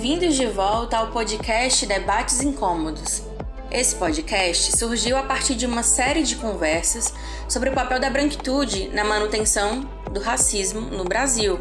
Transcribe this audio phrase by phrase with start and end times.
[0.00, 3.22] Bem-vindos de volta ao podcast Debates Incômodos.
[3.70, 7.12] Esse podcast surgiu a partir de uma série de conversas
[7.46, 11.60] sobre o papel da branquitude na manutenção do racismo no Brasil.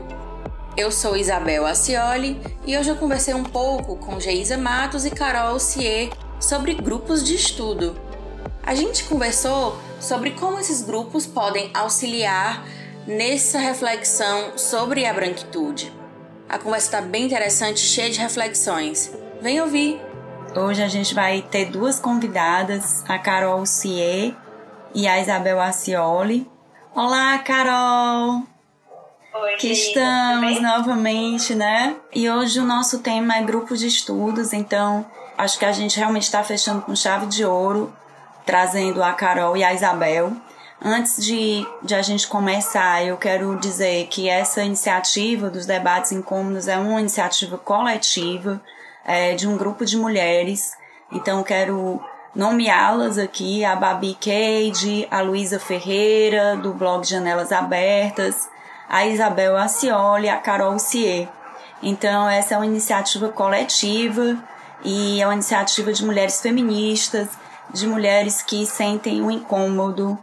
[0.78, 5.60] Eu sou Isabel Acioli e hoje eu conversei um pouco com Geisa Matos e Carol
[5.60, 6.10] Cier
[6.40, 8.00] sobre grupos de estudo.
[8.64, 12.66] A gente conversou sobre como esses grupos podem auxiliar
[13.06, 15.99] nessa reflexão sobre a branquitude.
[16.50, 19.12] A conversa está bem interessante, cheia de reflexões.
[19.40, 20.02] Vem ouvir!
[20.56, 24.34] Hoje a gente vai ter duas convidadas, a Carol Cier
[24.96, 26.50] e a Isabel Acioli.
[26.96, 28.42] Olá, Carol!
[29.32, 31.96] Oi, que estamos novamente, né?
[32.12, 35.06] E hoje o nosso tema é grupo de estudos, então
[35.38, 37.94] acho que a gente realmente está fechando com chave de ouro,
[38.44, 40.34] trazendo a Carol e a Isabel.
[40.82, 46.70] Antes de, de a gente começar, eu quero dizer que essa iniciativa dos debates incômodos
[46.70, 48.62] é uma iniciativa coletiva
[49.04, 50.78] é, de um grupo de mulheres.
[51.12, 52.02] Então, quero
[52.34, 58.48] nomeá-las aqui: a Babi Cade, a Luísa Ferreira, do blog Janelas Abertas,
[58.88, 61.28] a Isabel Acioli, a Carol Cier.
[61.84, 64.38] Então, essa é uma iniciativa coletiva
[64.82, 67.28] e é uma iniciativa de mulheres feministas,
[67.70, 70.18] de mulheres que sentem um incômodo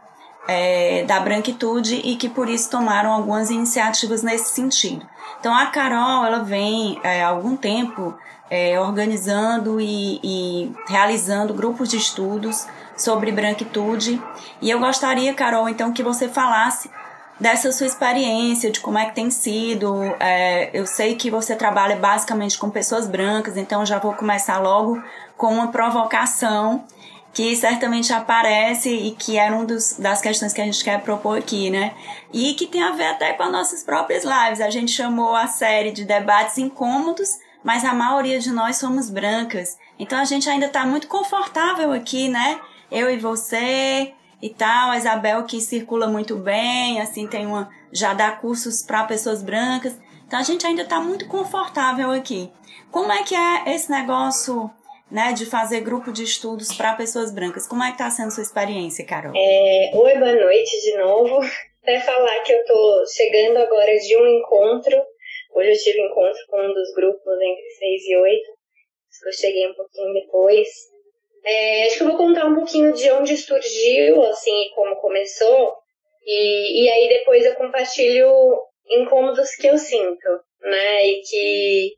[0.48, 5.06] é, da branquitude e que por isso tomaram algumas iniciativas nesse sentido.
[5.40, 8.14] Então a Carol ela vem é, há algum tempo
[8.50, 12.66] é, organizando e, e, realizando grupos de estudos
[12.96, 14.22] sobre branquitude
[14.62, 16.90] e eu gostaria, Carol, então que você falasse
[17.38, 20.02] dessa sua experiência, de como é que tem sido.
[20.18, 25.02] É, eu sei que você trabalha basicamente com pessoas brancas, então já vou começar logo
[25.36, 26.84] com uma provocação
[27.36, 31.68] que certamente aparece e que era uma das questões que a gente quer propor aqui,
[31.68, 31.94] né?
[32.32, 34.58] E que tem a ver até com as nossas próprias lives.
[34.58, 37.28] A gente chamou a série de debates incômodos,
[37.62, 39.76] mas a maioria de nós somos brancas.
[39.98, 42.58] Então a gente ainda está muito confortável aqui, né?
[42.90, 47.68] Eu e você e tal, a Isabel que circula muito bem, assim, tem uma.
[47.92, 49.94] já dá cursos para pessoas brancas.
[50.26, 52.50] Então a gente ainda está muito confortável aqui.
[52.90, 54.70] Como é que é esse negócio
[55.10, 57.66] né, de fazer grupo de estudos para pessoas brancas.
[57.66, 59.32] Como é que está sendo sua experiência, Carol?
[59.34, 61.40] É, oi, boa noite de novo.
[61.82, 64.96] Até falar que eu estou chegando agora de um encontro.
[65.54, 68.42] Hoje eu tive encontro com um dos grupos entre 6 e 8.
[69.26, 70.68] Eu cheguei um pouquinho depois.
[71.44, 75.74] É, acho que eu vou contar um pouquinho de onde surgiu, assim, como começou.
[76.26, 78.28] E, e aí depois eu compartilho
[78.90, 80.28] incômodos que eu sinto,
[80.60, 81.06] né?
[81.06, 81.94] E que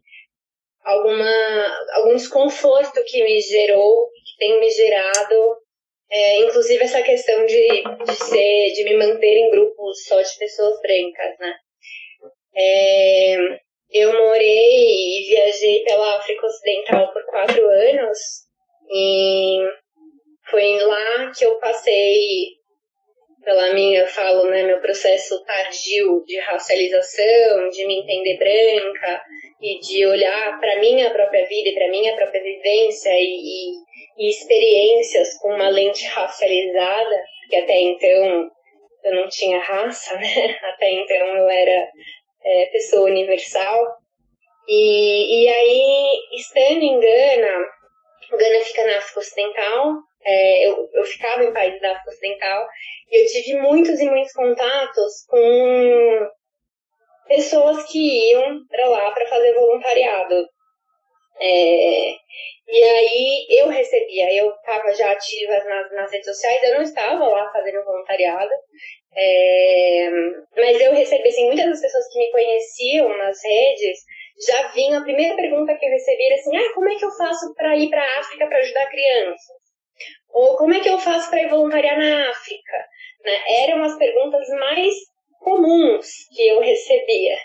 [0.88, 5.56] alguma, algum desconforto que me gerou, que tem me gerado,
[6.10, 10.80] é, inclusive essa questão de, de ser, de me manter em grupos só de pessoas
[10.80, 11.54] brancas, né?
[12.56, 13.36] É,
[13.90, 18.18] eu morei e viajei pela África Ocidental por quatro anos
[18.90, 19.58] e
[20.50, 22.56] foi lá que eu passei
[23.44, 29.22] pela minha, eu falo, né, meu processo tardio de racialização, de me entender branca
[29.60, 33.72] e de olhar para minha própria vida e para minha própria vivência e, e,
[34.18, 38.50] e, experiências com uma lente racializada, que até então
[39.04, 40.58] eu não tinha raça, né?
[40.62, 41.88] Até então eu era
[42.44, 43.86] é, pessoa universal.
[44.68, 47.66] E, e aí, estando em Gana,
[48.30, 52.66] Gana fica na África Ocidental, é, eu, eu ficava em países da África Ocidental
[53.10, 56.28] e eu tive muitos e muitos contatos com
[57.28, 60.48] pessoas que iam para lá para fazer voluntariado.
[61.40, 62.10] É,
[62.70, 67.28] e aí eu recebia, eu estava já ativa nas, nas redes sociais, eu não estava
[67.28, 68.50] lá fazendo voluntariado,
[69.16, 70.10] é,
[70.56, 73.98] mas eu recebi, assim, muitas das pessoas que me conheciam nas redes
[74.46, 77.10] já vinham, a primeira pergunta que eu recebi era assim, ah, como é que eu
[77.12, 79.56] faço para ir para a África para ajudar crianças?
[80.30, 82.86] Ou como é que eu faço para ir voluntariar na África?
[83.24, 83.64] Né?
[83.64, 84.94] Eram as perguntas mais
[85.38, 87.36] comuns que eu recebia.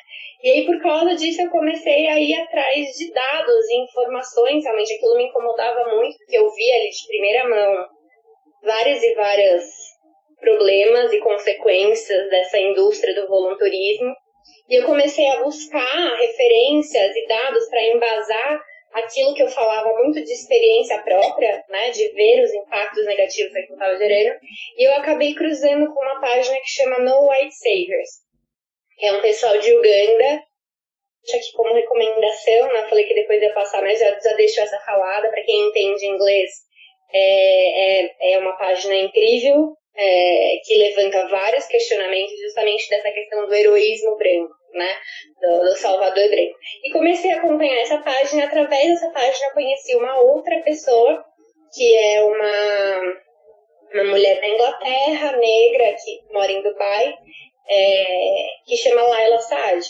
[0.44, 4.64] E aí, por causa disso, eu comecei a ir atrás de dados e informações.
[4.64, 7.88] Realmente, aquilo me incomodava muito, porque eu via ali de primeira mão
[8.62, 9.64] várias e várias
[10.40, 14.14] problemas e consequências dessa indústria do voluntarismo.
[14.70, 18.62] E eu comecei a buscar referências e dados para embasar
[18.94, 23.60] aquilo que eu falava muito de experiência própria, né, de ver os impactos negativos que
[23.60, 24.40] eu estava gerando,
[24.78, 28.10] e eu acabei cruzando com uma página que chama No White Savers,
[28.98, 30.44] que é um pessoal de Uganda,
[31.24, 34.80] deixo aqui como recomendação, né, falei que depois ia passar, mas já, já deixo essa
[34.80, 36.52] falada, para quem entende inglês,
[37.12, 43.54] é, é, é uma página incrível, é, que levanta vários questionamentos justamente dessa questão do
[43.54, 44.98] heroísmo branco, né?
[45.42, 46.56] Do, do, Salvador branco.
[46.84, 48.46] E comecei a acompanhar essa página.
[48.46, 51.24] Através dessa página, conheci uma outra pessoa,
[51.74, 53.14] que é uma,
[53.94, 57.14] uma mulher da Inglaterra, negra, que mora em Dubai,
[57.70, 59.86] é, que chama Laila Saad.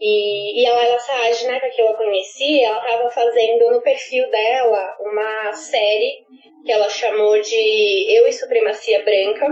[0.00, 3.82] E, e a Laila Saad, na época que eu a conheci, ela estava fazendo no
[3.82, 6.24] perfil dela uma série
[6.64, 9.46] que ela chamou de Eu e Supremacia Branca,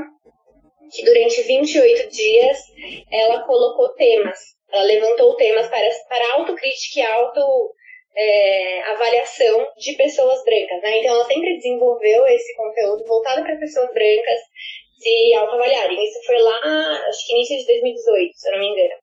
[0.91, 2.59] que durante 28 dias
[3.11, 4.39] ela colocou temas,
[4.73, 7.75] ela levantou temas para, para autocrítica e auto
[8.17, 10.99] é, avaliação de pessoas brancas, né?
[10.99, 14.41] Então ela sempre desenvolveu esse conteúdo voltado para pessoas brancas
[14.99, 16.05] se autoavaliarem.
[16.05, 19.01] Isso foi lá, acho que início de 2018, se eu não me engano.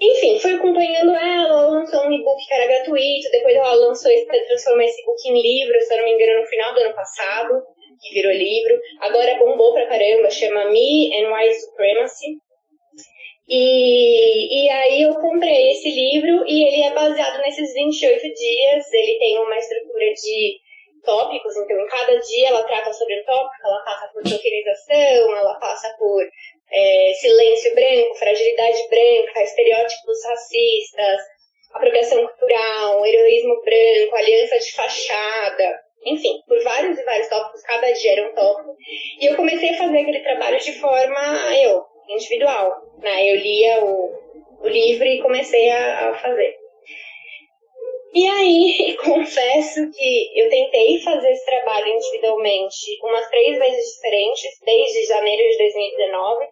[0.00, 4.26] Enfim, fui acompanhando ela, ela lançou um e-book que era gratuito, depois ela lançou esse,
[4.26, 7.62] transformou esse e-book em livro, se eu não me engano, no final do ano passado,
[8.00, 8.78] que virou livro.
[9.00, 12.38] Agora bombou pra caramba, chama Me and White Supremacy.
[13.48, 19.18] E, e aí eu comprei esse livro e ele é baseado nesses 28 dias, ele
[19.18, 20.58] tem uma estrutura de
[21.02, 25.54] tópicos, então em cada dia ela trata sobre um tópico, ela passa por tokenização, ela
[25.54, 26.22] passa por
[26.70, 31.20] é, silêncio branco, fragilidade branca, estereótipos racistas,
[31.72, 38.12] apropriação cultural, heroísmo branco, aliança de fachada, enfim, por vários e vários tópicos, cada dia
[38.12, 38.76] era um tópico.
[39.20, 41.20] E eu comecei a fazer aquele trabalho de forma,
[41.56, 42.82] eu, individual.
[42.98, 43.30] Né?
[43.30, 44.12] Eu lia o,
[44.60, 46.56] o livro e comecei a, a fazer.
[48.14, 55.06] E aí, confesso que eu tentei fazer esse trabalho individualmente umas três vezes diferentes, desde
[55.06, 56.46] janeiro de 2019,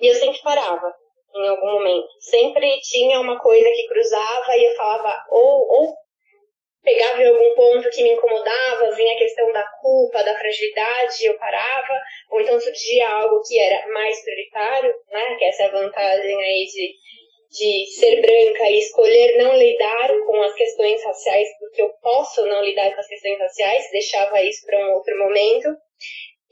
[0.00, 0.94] e eu sempre parava
[1.34, 2.08] em algum momento.
[2.20, 5.94] Sempre tinha uma coisa que cruzava e eu falava, ou, ou
[6.86, 11.36] pegava em algum ponto que me incomodava, vinha a questão da culpa, da fragilidade, eu
[11.36, 12.00] parava,
[12.30, 15.34] ou então surgia algo que era mais prioritário, né?
[15.36, 16.94] Que essa é a vantagem aí de,
[17.50, 22.64] de ser branca e escolher não lidar com as questões raciais, porque eu posso não
[22.64, 25.68] lidar com as questões raciais, deixava isso para um outro momento.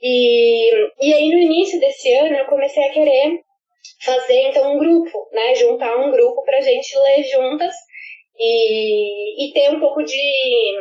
[0.02, 0.68] E,
[1.00, 3.40] e aí no início desse ano eu comecei a querer
[4.04, 5.54] fazer então um grupo, né?
[5.54, 7.72] Juntar um grupo para a gente ler juntas
[8.38, 10.74] e, e ter um pouco de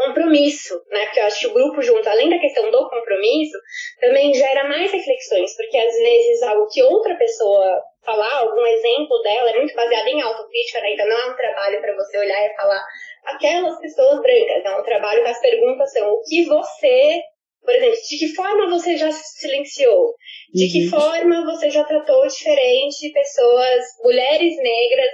[0.00, 1.04] compromisso, né?
[1.04, 3.58] Porque eu acho que o grupo junto, além da questão do compromisso,
[4.00, 9.50] também gera mais reflexões, porque às vezes algo que outra pessoa falar, algum exemplo dela,
[9.50, 10.94] é muito baseado em autocrítica, né?
[10.94, 12.82] Então não é um trabalho para você olhar e falar
[13.24, 17.20] aquelas pessoas brancas, é um trabalho que as perguntas são o que você,
[17.62, 20.14] por exemplo, de que forma você já se silenciou?
[20.54, 20.90] De que uhum.
[20.90, 25.10] forma você já tratou diferente pessoas, mulheres negras,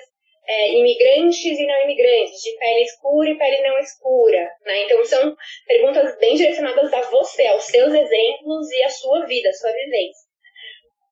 [0.48, 4.50] é, imigrantes e não imigrantes, de pele escura e pele não escura.
[4.64, 4.84] Né?
[4.84, 9.52] Então, são perguntas bem direcionadas a você, aos seus exemplos e à sua vida, à
[9.52, 10.26] sua vivência.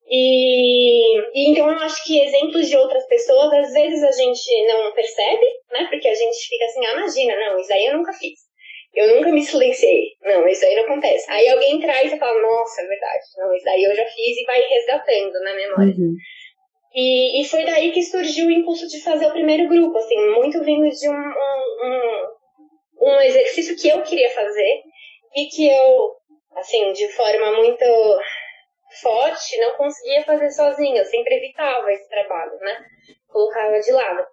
[0.07, 4.93] E, e, então eu acho que exemplos de outras pessoas, às vezes a gente não
[4.93, 5.87] percebe, né?
[5.91, 8.39] Porque a gente fica assim, ah, imagina, não, isso aí eu nunca fiz.
[8.95, 10.13] Eu nunca me silenciei.
[10.23, 11.29] Não, isso aí não acontece.
[11.31, 13.25] Aí alguém traz e fala, nossa, é verdade.
[13.39, 15.95] Não, isso aí eu já fiz e vai resgatando na memória.
[15.99, 16.15] Uhum.
[16.95, 20.63] E, e foi daí que surgiu o impulso de fazer o primeiro grupo, assim, muito
[20.63, 21.87] vindo de um, um,
[23.03, 24.83] um, um exercício que eu queria fazer
[25.35, 26.13] e que eu,
[26.57, 27.85] assim, de forma muito
[29.03, 32.85] forte, não conseguia fazer sozinha, eu sempre evitava esse trabalho, né?
[33.27, 34.27] Colocava de lado.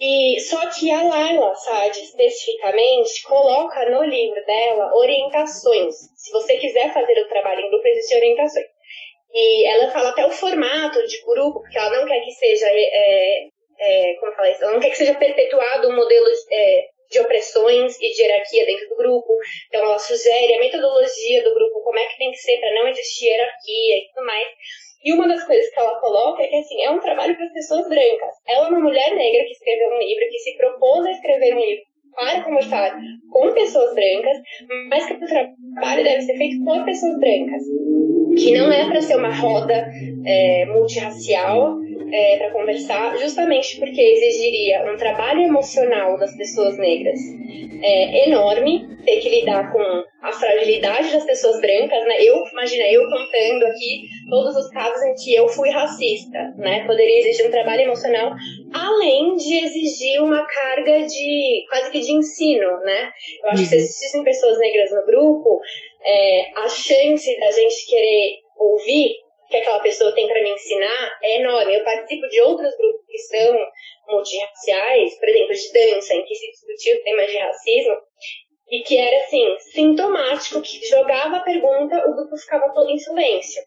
[0.00, 5.94] E só que a Laila Saad especificamente coloca no livro dela orientações.
[6.16, 8.66] Se você quiser fazer o trabalho em grupo, existem orientações.
[9.32, 13.48] E ela fala até o formato de grupo, porque ela não quer que seja, é,
[13.78, 14.64] é, como fala isso?
[14.64, 18.88] Ela não quer que seja perpetuado um modelo é, de opressões e de hierarquia dentro
[18.88, 19.36] do grupo.
[19.68, 22.88] Então ela sugere a metodologia do grupo, como é que tem que ser para não
[22.88, 24.48] existir hierarquia e tudo mais.
[25.04, 27.52] E uma das coisas que ela coloca é que assim, é um trabalho para as
[27.52, 28.34] pessoas brancas.
[28.46, 31.60] Ela é uma mulher negra que escreveu um livro, que se propôs a escrever um
[31.60, 32.98] livro para conversar
[33.30, 34.38] com pessoas brancas,
[34.88, 37.62] mas que o trabalho deve ser feito por pessoas brancas.
[38.38, 39.90] Que não é para ser uma roda
[40.24, 41.78] é, multirracial
[42.12, 47.18] é, para conversar, justamente porque exigiria um trabalho emocional das pessoas negras
[47.82, 49.82] é, enorme, ter que lidar com
[50.22, 52.16] a fragilidade das pessoas brancas, né?
[52.20, 56.84] Eu, imagina, eu contando aqui todos os casos em que eu fui racista, né?
[56.86, 58.32] Poderia exigir um trabalho emocional,
[58.72, 63.10] além de exigir uma carga de quase que de ensino, né?
[63.44, 63.80] Eu acho que se uhum.
[63.80, 65.60] existissem pessoas negras no grupo,
[66.02, 69.14] é, a chance da gente querer ouvir
[69.48, 71.74] que aquela pessoa tem para me ensinar é enorme.
[71.74, 73.56] Eu participo de outros grupos que são
[74.08, 77.96] multirraciais, por exemplo, de dança, em que se discutiu temas de racismo,
[78.70, 83.62] e que era assim, sintomático, que jogava a pergunta, o grupo ficava todo em silêncio.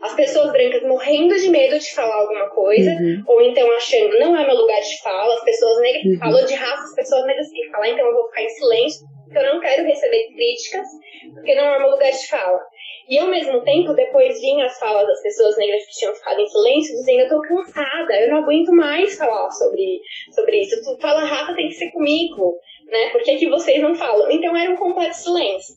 [0.00, 3.24] As pessoas brancas morrendo de medo de falar alguma coisa, uhum.
[3.26, 6.18] ou então achando não é meu lugar de fala, as pessoas negras, uhum.
[6.18, 9.06] falou de raça, as pessoas negras têm que falar, então eu vou ficar em silêncio,
[9.38, 10.86] eu não quero receber críticas,
[11.34, 12.60] porque não é meu lugar de fala.
[13.08, 16.48] E ao mesmo tempo, depois vinham as falas das pessoas negras que tinham ficado em
[16.48, 20.00] silêncio, dizendo: Eu tô cansada, eu não aguento mais falar sobre,
[20.34, 20.82] sobre isso.
[20.82, 23.10] Tu fala raça, tem que ser comigo, né?
[23.10, 24.30] Por que, que vocês não falam?
[24.30, 25.76] Então era um completo silêncio.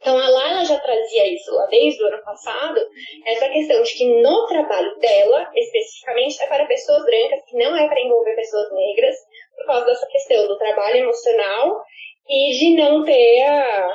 [0.00, 2.80] Então a Laila já trazia isso lá desde o ano passado,
[3.26, 7.86] essa questão de que no trabalho dela, especificamente, é para pessoas brancas, que não é
[7.86, 9.14] para envolver pessoas negras,
[9.56, 11.84] por causa dessa questão do trabalho emocional
[12.30, 13.88] e de não ter a,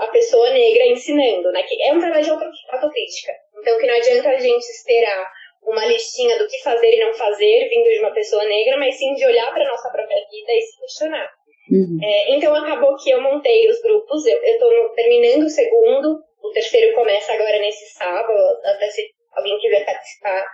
[0.00, 1.62] a pessoa negra ensinando, né?
[1.62, 3.32] Que é um trabalho de autocrítica.
[3.58, 5.30] Então, que não adianta a gente esperar
[5.62, 9.14] uma listinha do que fazer e não fazer vindo de uma pessoa negra, mas sim
[9.14, 11.30] de olhar para nossa própria vida e se questionar.
[11.70, 11.98] Uhum.
[12.02, 16.94] É, então, acabou que eu montei os grupos, eu estou terminando o segundo, o terceiro
[16.94, 18.32] começa agora nesse sábado,
[18.64, 20.46] até se alguém quiser participar,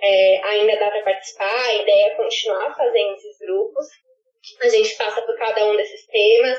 [0.00, 3.86] é, ainda dá para participar, a ideia é continuar fazendo esses grupos.
[4.62, 6.58] A gente passa por cada um desses temas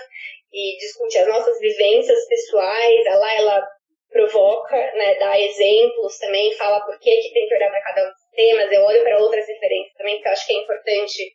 [0.51, 3.05] e discute as nossas vivências pessoais.
[3.05, 3.67] Ela, ela
[4.09, 8.11] provoca, né, dá exemplos também, fala por que, que tem que olhar para cada um
[8.11, 8.71] dos temas.
[8.71, 11.33] Eu olho para outras referências também, porque eu acho que é importante.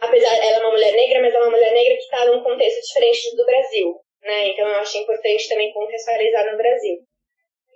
[0.00, 2.80] Apesar ela é uma mulher negra, mas é uma mulher negra que está num contexto
[2.86, 4.48] diferente do Brasil, né?
[4.48, 6.96] Então eu acho importante também contextualizar no Brasil.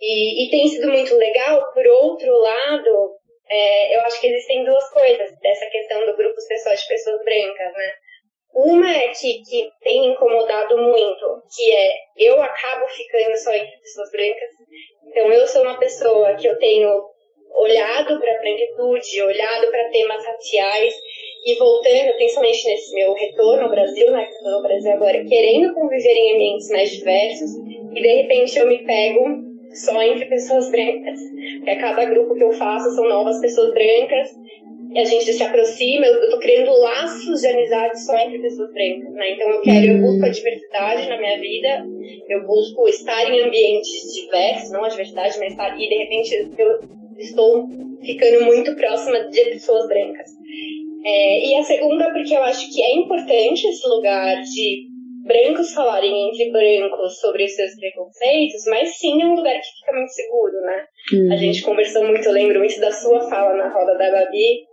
[0.01, 1.73] E, e tem sido muito legal.
[1.73, 3.17] Por outro lado,
[3.49, 7.73] é, eu acho que existem duas coisas dessa questão do grupo pessoal de pessoas brancas,
[7.73, 7.93] né?
[8.55, 14.11] Uma é que, que tem incomodado muito, que é eu acabo ficando só entre pessoas
[14.13, 14.51] brancas.
[15.09, 16.89] Então eu sou uma pessoa que eu tenho
[17.55, 20.95] olhado para a branquitude, olhado para temas raciais
[21.47, 25.75] e voltando, principalmente nesse meu retorno ao Brasil, né, que estou no Brasil agora, querendo
[25.75, 27.51] conviver em ambientes mais diversos
[27.95, 31.21] e de repente eu me pego só entre pessoas brancas.
[31.59, 34.31] Porque cada grupo que eu faço são novas pessoas brancas
[34.97, 39.33] a gente se aproxima, eu, estou criando laços de amizade só entre pessoas brancas, né?
[39.33, 41.87] Então eu quero, eu busco a diversidade na minha vida,
[42.29, 46.81] eu busco estar em ambientes diversos, não a diversidade, mas estar, e de repente eu
[47.19, 47.69] estou
[48.03, 50.31] ficando muito próxima de pessoas brancas.
[51.05, 54.94] É, e a segunda, porque eu acho que é importante esse lugar de
[55.25, 59.93] brancos falarem entre brancos sobre os seus preconceitos, mas sim é um lugar que fica
[59.93, 60.87] muito seguro, né?
[61.13, 61.33] Uhum.
[61.33, 64.67] A gente conversou muito, eu lembro muito da sua fala na roda da Babi,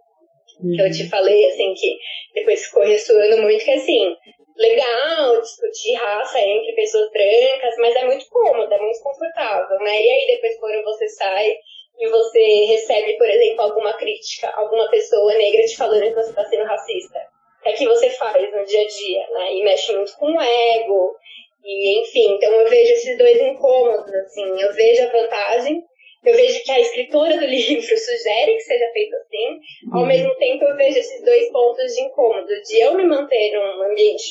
[0.62, 1.98] que eu te falei, assim, que
[2.36, 4.16] depois ficou ressoando muito, que assim,
[4.58, 10.02] legal discutir raça entre pessoas brancas, mas é muito cômodo, é muito confortável, né?
[10.02, 11.56] E aí depois quando você sai
[12.00, 16.46] e você recebe, por exemplo, alguma crítica, alguma pessoa negra te falando que você está
[16.46, 17.20] sendo racista,
[17.66, 19.54] é que você faz no dia a dia, né?
[19.54, 21.16] E mexe muito com o ego,
[21.64, 25.84] e enfim, então eu vejo esses dois incômodos, assim, eu vejo a vantagem
[26.24, 29.60] eu vejo que a escritora do livro sugere que seja feito assim,
[29.92, 30.08] ao uhum.
[30.08, 34.24] mesmo tempo eu vejo esses dois pontos de incômodo, de eu me manter num ambiente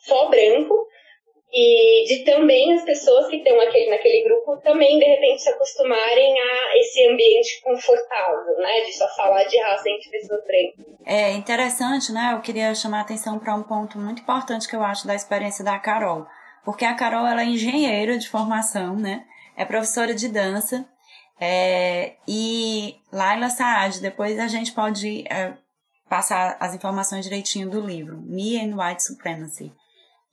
[0.00, 0.86] só branco
[1.52, 6.40] e de também as pessoas que estão aquele, naquele grupo também, de repente, se acostumarem
[6.40, 8.80] a esse ambiente confortável, né?
[8.82, 10.94] De só falar de raça entre pessoas brancas.
[11.04, 12.30] É interessante, né?
[12.34, 15.64] Eu queria chamar a atenção para um ponto muito importante que eu acho da experiência
[15.64, 16.26] da Carol.
[16.64, 19.24] Porque a Carol, ela é engenheira de formação, né?
[19.56, 20.86] É professora de dança
[21.40, 25.54] é, e Laila Saad, depois a gente pode é,
[26.06, 29.72] passar as informações direitinho do livro, Me and White Supremacy.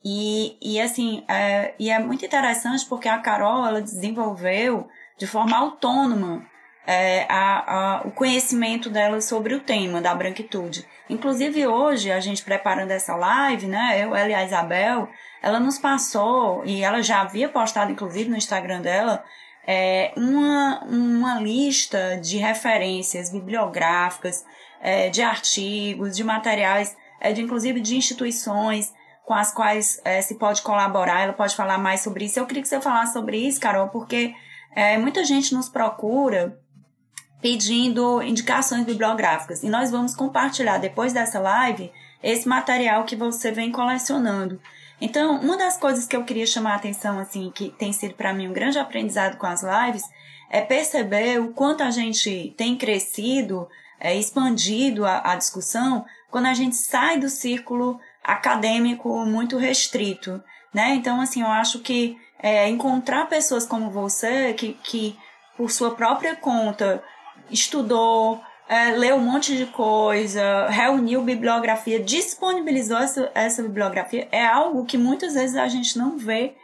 [0.04, 4.88] E, e assim, é, e é muito interessante porque a Carol ela desenvolveu
[5.18, 6.46] de forma autônoma
[6.86, 10.86] é, a, a, o conhecimento dela sobre o tema da branquitude.
[11.10, 15.08] Inclusive hoje, a gente preparando essa live, né, eu, ela e a Isabel,
[15.42, 19.22] ela nos passou, e ela já havia postado inclusive no Instagram dela,
[19.66, 24.44] é, uma, uma lista de referências bibliográficas,
[24.80, 28.94] é, de artigos, de materiais, é, de inclusive de instituições
[29.28, 32.40] com as quais é, se pode colaborar, ela pode falar mais sobre isso.
[32.40, 34.34] Eu queria que você falasse sobre isso, Carol, porque
[34.74, 36.58] é, muita gente nos procura
[37.38, 41.92] pedindo indicações bibliográficas e nós vamos compartilhar depois dessa live
[42.22, 44.58] esse material que você vem colecionando.
[44.98, 48.32] Então, uma das coisas que eu queria chamar a atenção, assim, que tem sido para
[48.32, 50.04] mim um grande aprendizado com as lives,
[50.48, 53.68] é perceber o quanto a gente tem crescido,
[54.00, 60.42] é, expandido a, a discussão quando a gente sai do círculo acadêmico muito restrito,
[60.72, 60.94] né?
[60.94, 65.18] Então, assim, eu acho que é, encontrar pessoas como você, que, que
[65.56, 67.02] por sua própria conta
[67.50, 74.84] estudou, é, leu um monte de coisa, reuniu bibliografia, disponibilizou essa, essa bibliografia, é algo
[74.84, 76.54] que muitas vezes a gente não vê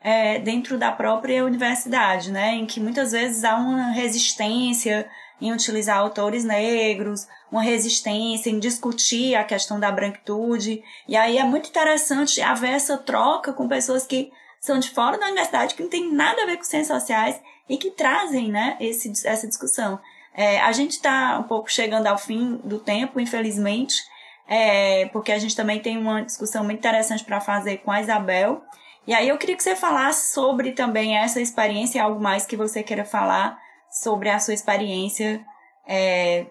[0.00, 2.56] é, dentro da própria universidade, né?
[2.56, 5.08] Em que muitas vezes há uma resistência
[5.42, 10.84] em utilizar autores negros, uma resistência em discutir a questão da branquitude.
[11.08, 14.30] E aí é muito interessante haver essa troca com pessoas que
[14.60, 17.76] são de fora da universidade, que não tem nada a ver com ciências sociais e
[17.76, 19.98] que trazem né, esse, essa discussão.
[20.32, 24.00] É, a gente está um pouco chegando ao fim do tempo, infelizmente,
[24.46, 28.62] é, porque a gente também tem uma discussão muito interessante para fazer com a Isabel.
[29.08, 32.56] E aí eu queria que você falasse sobre também essa experiência e algo mais que
[32.56, 33.60] você queira falar
[33.92, 35.44] sobre a sua experiência
[35.88, 36.46] é,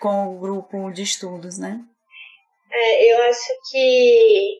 [0.00, 1.80] com o grupo de estudos, né?
[2.70, 4.58] É, eu acho que,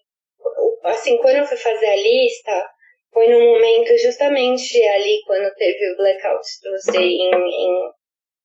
[0.84, 2.70] assim, quando eu fui fazer a lista,
[3.12, 7.90] foi no momento justamente ali quando teve o blackout você em, em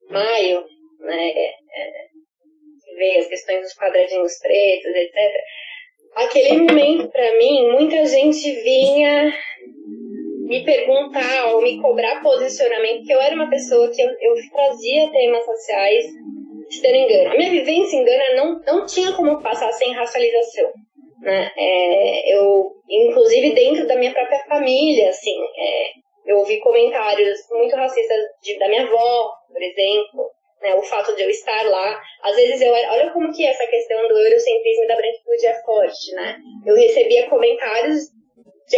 [0.10, 0.66] maio,
[1.00, 1.92] né, é, é,
[2.98, 5.42] veio as questões dos quadradinhos pretos, etc.
[6.16, 9.34] Aquele momento, para mim, muita gente vinha
[10.48, 15.10] me perguntar ou me cobrar posicionamento, porque eu era uma pessoa que eu, eu trazia
[15.12, 16.06] temas sociais
[16.70, 17.32] de engano.
[17.32, 20.72] A minha vivência em Gana não, não tinha como passar sem racialização.
[21.22, 21.52] Né?
[21.56, 25.92] É, eu, inclusive dentro da minha própria família, assim, é,
[26.26, 30.32] eu ouvi comentários muito racistas de, da minha avó, por exemplo,
[30.62, 32.02] né, o fato de eu estar lá.
[32.24, 36.12] Às vezes eu olha como que essa questão do eurocentrismo e da branquitude é forte,
[36.14, 36.38] né?
[36.66, 38.13] Eu recebia comentários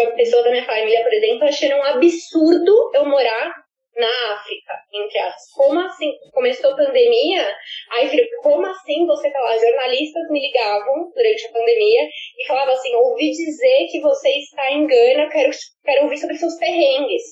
[0.04, 3.54] de pessoas da minha família, por exemplo, achando um absurdo eu morar
[3.98, 5.52] na África, entre as.
[5.56, 6.12] Como assim?
[6.34, 7.56] Começou a pandemia,
[7.92, 9.58] aí filho, como assim você tá lá?
[9.58, 14.86] Jornalistas me ligavam durante a pandemia e falavam assim: ouvi dizer que você está em
[14.86, 15.52] Gana, quero,
[15.84, 17.24] quero ouvir sobre seus perrengues.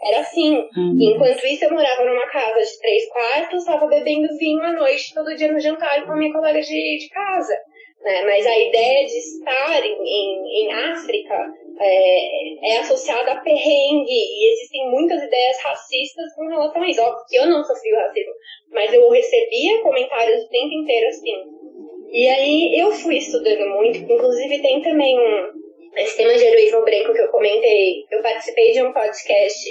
[0.00, 0.56] Era assim.
[0.76, 0.96] Uhum.
[1.00, 5.36] Enquanto isso, eu morava numa casa de três quartos, estava bebendo vinho à noite, todo
[5.36, 7.54] dia no jantar com a minha colega de, de casa.
[8.00, 8.22] Né?
[8.22, 14.52] Mas a ideia de estar em, em, em África é, é, associada a perrengue e
[14.52, 17.00] existem muitas ideias racistas com relação a isso.
[17.00, 18.32] Óbvio que eu não sofri o racismo,
[18.70, 21.34] mas eu recebia comentários o tempo inteiro assim.
[22.10, 25.48] E aí eu fui estudando muito, inclusive tem também um,
[25.96, 28.04] esse tema de heroísmo branco que eu comentei.
[28.10, 29.70] Eu participei de um podcast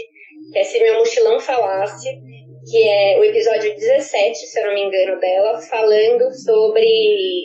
[0.51, 2.09] que é Se Meu Mochilão Falasse,
[2.69, 6.85] que é o episódio 17, se eu não me engano, dela, falando sobre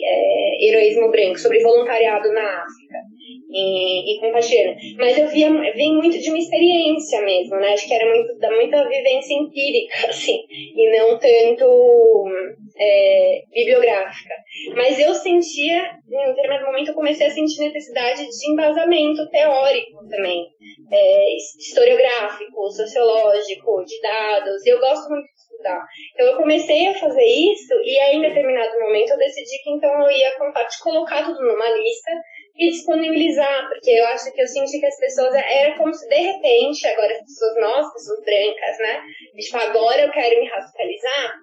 [0.05, 3.12] é, heroísmo branco, sobre voluntariado na África
[3.53, 4.75] e, e compaixão.
[4.97, 7.73] Mas eu via, vim muito de uma experiência mesmo, né?
[7.73, 12.25] Acho que era muito da muita vivência empírica, assim, e não tanto
[12.77, 14.33] é, bibliográfica.
[14.75, 20.07] Mas eu sentia, em um determinado momento, eu comecei a sentir necessidade de embasamento teórico
[20.09, 20.47] também,
[20.91, 24.65] é, historiográfico, sociológico, de dados.
[24.65, 25.85] Eu gosto muito de estudar.
[26.13, 29.91] Então eu comecei a fazer isso e aí, em determinado momento eu decidi que então
[30.01, 32.11] eu ia de colocar tudo numa lista
[32.55, 36.15] e disponibilizar, porque eu acho que eu senti que as pessoas era como se de
[36.15, 39.01] repente, agora as pessoas, nós, pessoas brancas, né?
[39.39, 41.33] Tipo, agora eu quero me radicalizar,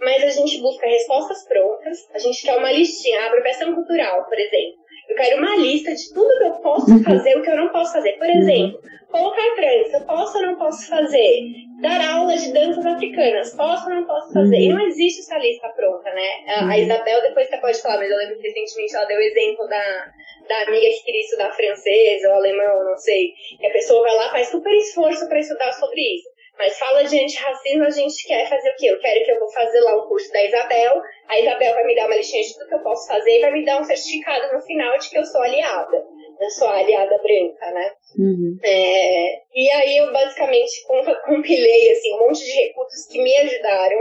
[0.00, 4.78] mas a gente busca respostas prontas, a gente quer uma listinha, apropriação cultural, por exemplo.
[5.08, 7.02] Eu quero uma lista de tudo que eu posso uhum.
[7.02, 8.12] fazer o que eu não posso fazer.
[8.18, 8.78] Por exemplo,
[9.10, 11.40] colocar trança, eu posso ou não posso fazer?
[11.80, 14.56] Dar aulas de danças africanas, posso ou não posso fazer?
[14.56, 16.28] E não existe essa lista pronta, né?
[16.48, 19.22] A, a Isabel, depois você pode falar, mas eu lembro que recentemente ela deu o
[19.22, 20.12] exemplo da,
[20.48, 23.32] da amiga que queria estudar francês ou alemão, não sei.
[23.60, 26.28] E a pessoa vai lá, faz super esforço para estudar sobre isso.
[26.58, 28.86] Mas fala de antirracismo, a gente quer fazer o quê?
[28.86, 31.94] Eu quero que eu vou fazer lá um curso da Isabel, a Isabel vai me
[31.94, 34.52] dar uma listinha de tudo que eu posso fazer e vai me dar um certificado
[34.52, 36.04] no final de que eu sou aliada.
[36.40, 37.92] A aliada branca, né?
[38.18, 38.58] Uhum.
[38.64, 40.84] É, e aí eu basicamente
[41.26, 43.98] compilei assim, um monte de recursos que me ajudaram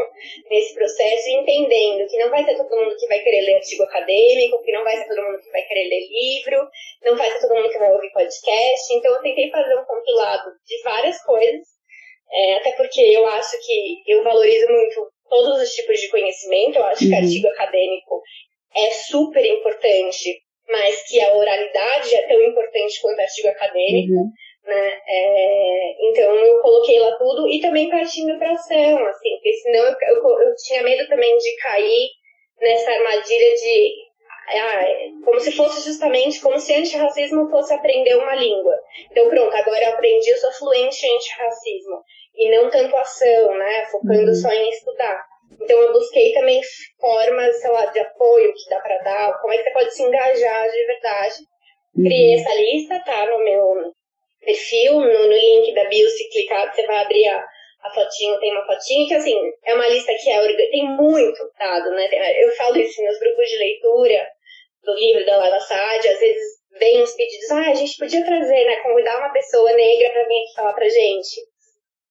[0.50, 4.64] nesse processo, entendendo que não vai ser todo mundo que vai querer ler artigo acadêmico,
[4.64, 6.70] que não vai ser todo mundo que vai querer ler livro,
[7.04, 8.94] não vai ser todo mundo que vai ouvir podcast.
[8.94, 11.78] Então eu tentei fazer um compilado de várias coisas
[12.32, 16.78] é, até porque eu acho que eu valorizo muito todos os tipos de conhecimento.
[16.78, 17.10] Eu acho uhum.
[17.10, 18.22] que artigo acadêmico
[18.76, 24.14] é super importante, mas que a oralidade é tão importante quanto artigo acadêmico.
[24.14, 24.32] Uhum.
[24.66, 25.00] Né?
[25.08, 29.96] É, então eu coloquei lá tudo e também partindo para ação, assim, porque senão eu,
[30.02, 32.10] eu, eu tinha medo também de cair
[32.60, 34.08] nessa armadilha de
[34.50, 34.86] ah,
[35.26, 38.78] como se fosse justamente como se antirracismo fosse aprender uma língua.
[39.12, 42.02] Então, pronto, agora eu aprendi, eu sou fluente em antirracismo.
[42.36, 43.86] E não tanto ação, né?
[43.92, 44.36] Focando uhum.
[44.36, 45.26] só em estudar.
[45.52, 46.62] Então, eu busquei também
[47.00, 50.04] formas, sei lá, de apoio que dá para dar, como é que você pode se
[50.04, 51.36] engajar de verdade.
[51.96, 52.04] Uhum.
[52.04, 53.26] Criei essa lista, tá?
[53.26, 53.94] No meu
[54.42, 57.46] perfil, no, no link da bio, se clicar, você vai abrir a,
[57.84, 61.92] a fotinho, tem uma fotinho, que assim, é uma lista que é, tem muito dado,
[61.92, 62.08] né?
[62.44, 64.28] Eu falo isso nos grupos de leitura
[64.84, 68.66] do livro da Laila Saad, às vezes vem uns pedidos, ah, a gente podia trazer,
[68.66, 71.42] né, convidar uma pessoa negra para vir aqui falar pra gente.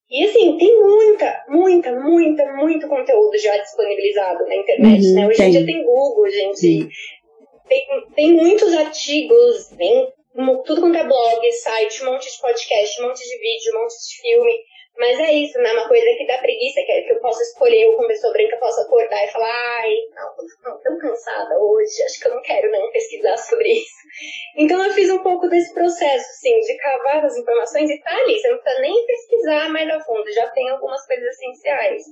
[0.09, 5.27] E assim, tem muita, muita, muita, muito conteúdo já disponibilizado na internet, uhum, né?
[5.27, 6.89] Hoje em dia tem Google, gente.
[7.69, 10.09] Tem, tem muitos artigos, tem
[10.65, 13.95] tudo quanto é blog, site, um monte de podcast, um monte de vídeo, um monte
[13.95, 14.53] de filme.
[14.99, 15.73] Mas é isso, né?
[15.73, 18.57] Uma coisa que dá preguiça, que, é que eu posso escolher, eu como pessoa branca
[18.59, 22.71] posso acordar e falar, ai, não, tô tão cansada hoje, acho que eu não quero
[22.71, 24.06] não pesquisar sobre isso.
[24.57, 28.39] Então eu fiz um pouco desse processo, assim, de cavar as informações e tá ali,
[28.39, 32.03] você não precisa nem pesquisar mais a fundo, já tem algumas coisas essenciais.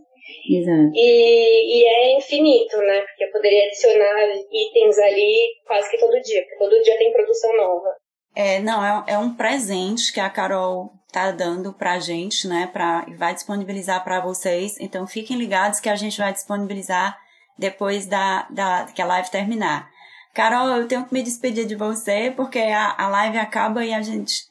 [0.50, 0.90] Exato.
[0.94, 3.00] E, e é infinito, né?
[3.02, 7.56] Porque eu poderia adicionar itens ali quase que todo dia, porque todo dia tem produção
[7.56, 7.88] nova.
[8.36, 12.68] É, não, é, é um presente que a Carol tá dando pra gente, né?
[12.72, 14.76] Pra, vai disponibilizar para vocês.
[14.80, 17.16] Então fiquem ligados que a gente vai disponibilizar
[17.56, 19.88] depois da, da que a live terminar.
[20.34, 24.02] Carol, eu tenho que me despedir de você porque a, a live acaba e a
[24.02, 24.42] gente,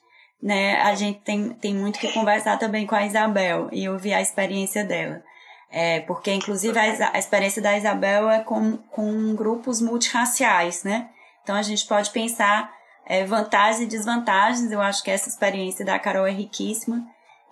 [0.42, 4.22] né, a gente tem, tem muito que conversar também com a Isabel e ouvir a
[4.22, 5.22] experiência dela.
[5.70, 11.10] É, porque, inclusive, a, a experiência da Isabel é com, com grupos multirraciais, né?
[11.42, 12.72] Então, a gente pode pensar
[13.08, 14.72] é, vantagens e desvantagens.
[14.72, 17.04] Eu acho que essa experiência da Carol é riquíssima.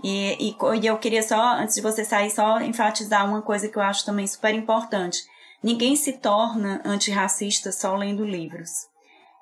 [0.03, 3.77] E, e, e, eu queria só, antes de você sair, só enfatizar uma coisa que
[3.77, 5.19] eu acho também super importante.
[5.63, 8.69] Ninguém se torna antirracista só lendo livros.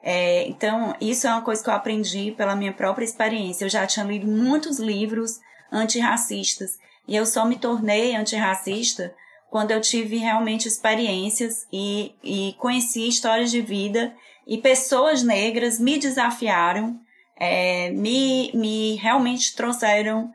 [0.01, 3.65] É, então, isso é uma coisa que eu aprendi pela minha própria experiência.
[3.65, 5.39] Eu já tinha lido muitos livros
[5.71, 6.77] antirracistas
[7.07, 9.13] e eu só me tornei antirracista
[9.49, 14.13] quando eu tive realmente experiências e, e conheci histórias de vida
[14.45, 16.99] e pessoas negras me desafiaram,
[17.35, 20.31] é, me, me realmente trouxeram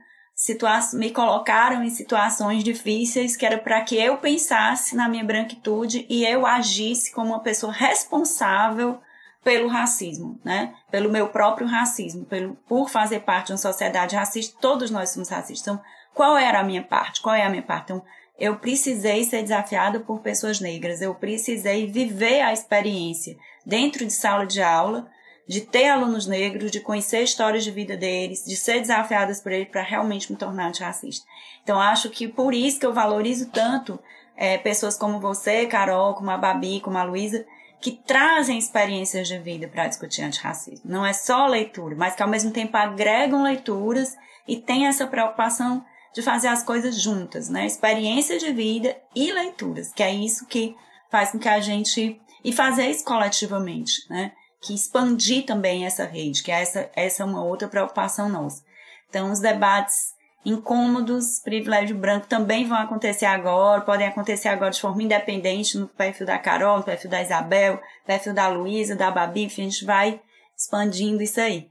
[0.95, 6.25] me colocaram em situações difíceis que era para que eu pensasse na minha branquitude e
[6.25, 9.01] eu agisse como uma pessoa responsável
[9.45, 10.75] pelo racismo, né?
[10.91, 15.29] Pelo meu próprio racismo, pelo, por fazer parte de uma sociedade racista, todos nós somos
[15.29, 15.61] racistas.
[15.61, 15.81] Então,
[16.15, 17.21] qual era a minha parte?
[17.21, 17.93] Qual é a minha parte?
[17.93, 18.03] Então,
[18.39, 24.45] eu precisei ser desafiada por pessoas negras, eu precisei viver a experiência dentro de sala
[24.45, 25.09] de aula,
[25.47, 29.69] de ter alunos negros, de conhecer histórias de vida deles, de ser desafiadas por eles
[29.69, 31.27] para realmente me tornar antirracista.
[31.63, 33.99] Então, acho que por isso que eu valorizo tanto
[34.37, 37.45] é, pessoas como você, Carol, como a Babi, como a Luísa,
[37.81, 40.91] que trazem experiências de vida para discutir antirracismo.
[40.91, 44.17] Não é só leitura, mas que ao mesmo tempo agregam leituras
[44.49, 47.67] e tem essa preocupação de fazer as coisas juntas, né?
[47.67, 50.75] Experiência de vida e leituras, que é isso que
[51.11, 54.33] faz com que a gente e fazer isso coletivamente, né?
[54.65, 58.63] Que expandir também essa rede, que essa essa é uma outra preocupação nossa.
[59.09, 65.03] Então os debates incômodos, privilégio branco também vão acontecer agora, podem acontecer agora de forma
[65.03, 69.45] independente no perfil da Carol, no perfil da Isabel, no perfil da Luísa, da Babi,
[69.45, 70.21] enfim, a gente vai
[70.57, 71.69] expandindo isso aí.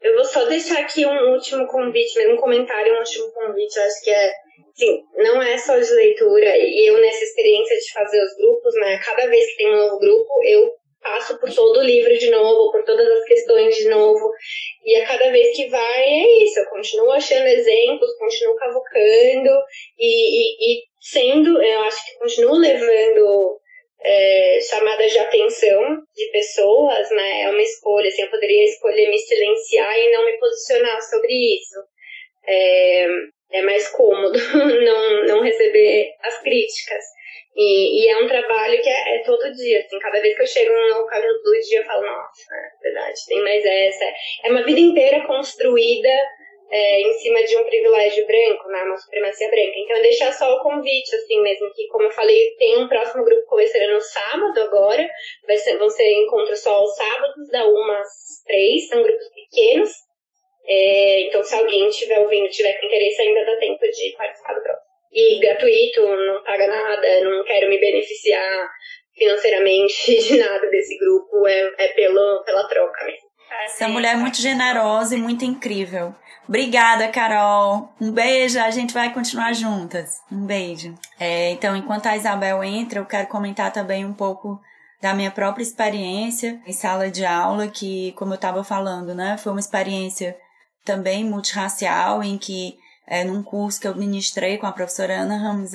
[0.00, 3.78] Eu vou só deixar aqui um último convite, um comentário, um último convite.
[3.80, 4.32] Acho que é,
[4.74, 6.56] sim, não é só de leitura.
[6.58, 9.98] E eu, nessa experiência de fazer os grupos, né, cada vez que tem um novo
[9.98, 14.32] grupo, eu passo por todo o livro de novo, por todas as questões de novo.
[14.84, 16.58] E a cada vez que vai, é isso.
[16.58, 19.50] Eu continuo achando exemplos, continuo cavucando
[19.98, 23.60] e, e, e sendo, eu acho que continuo levando
[24.02, 27.42] é, chamadas de atenção de pessoas, né?
[27.42, 31.80] É uma escolha, assim, eu poderia escolher me silenciar e não me posicionar sobre isso.
[32.46, 33.06] É,
[33.52, 37.04] é mais cômodo não, não receber as críticas.
[37.56, 40.46] E, e, é um trabalho que é, é, todo dia, assim, cada vez que eu
[40.46, 44.04] chego no cabelo do dia, eu falo, nossa, é verdade, tem mais essa.
[44.44, 46.10] É uma vida inteira construída
[46.70, 49.72] é, em cima de um privilégio branco, né, uma supremacia branca.
[49.76, 53.46] Então, deixar só o convite, assim mesmo, que, como eu falei, tem um próximo grupo
[53.46, 55.08] começando no sábado agora,
[55.46, 59.90] vai ser, vão ser encontros só aos sábados, da 1 às 3, são grupos pequenos.
[60.66, 64.93] É, então, se alguém estiver ouvindo, tiver interesse, ainda dá tempo de participar do próximo.
[65.14, 68.68] E gratuito, não paga nada, não quero me beneficiar
[69.16, 73.24] financeiramente de nada desse grupo, é, é pelo, pela troca mesmo.
[73.66, 76.14] Essa mulher é muito generosa e muito incrível.
[76.48, 77.88] Obrigada, Carol.
[78.00, 80.10] Um beijo, a gente vai continuar juntas.
[80.30, 80.94] Um beijo.
[81.18, 84.60] É, então, enquanto a Isabel entra, eu quero comentar também um pouco
[85.00, 89.52] da minha própria experiência em sala de aula, que, como eu estava falando, né, foi
[89.52, 90.36] uma experiência
[90.84, 95.72] também multirracial, em que, é, num curso que eu ministrei com a professora Ana Ramos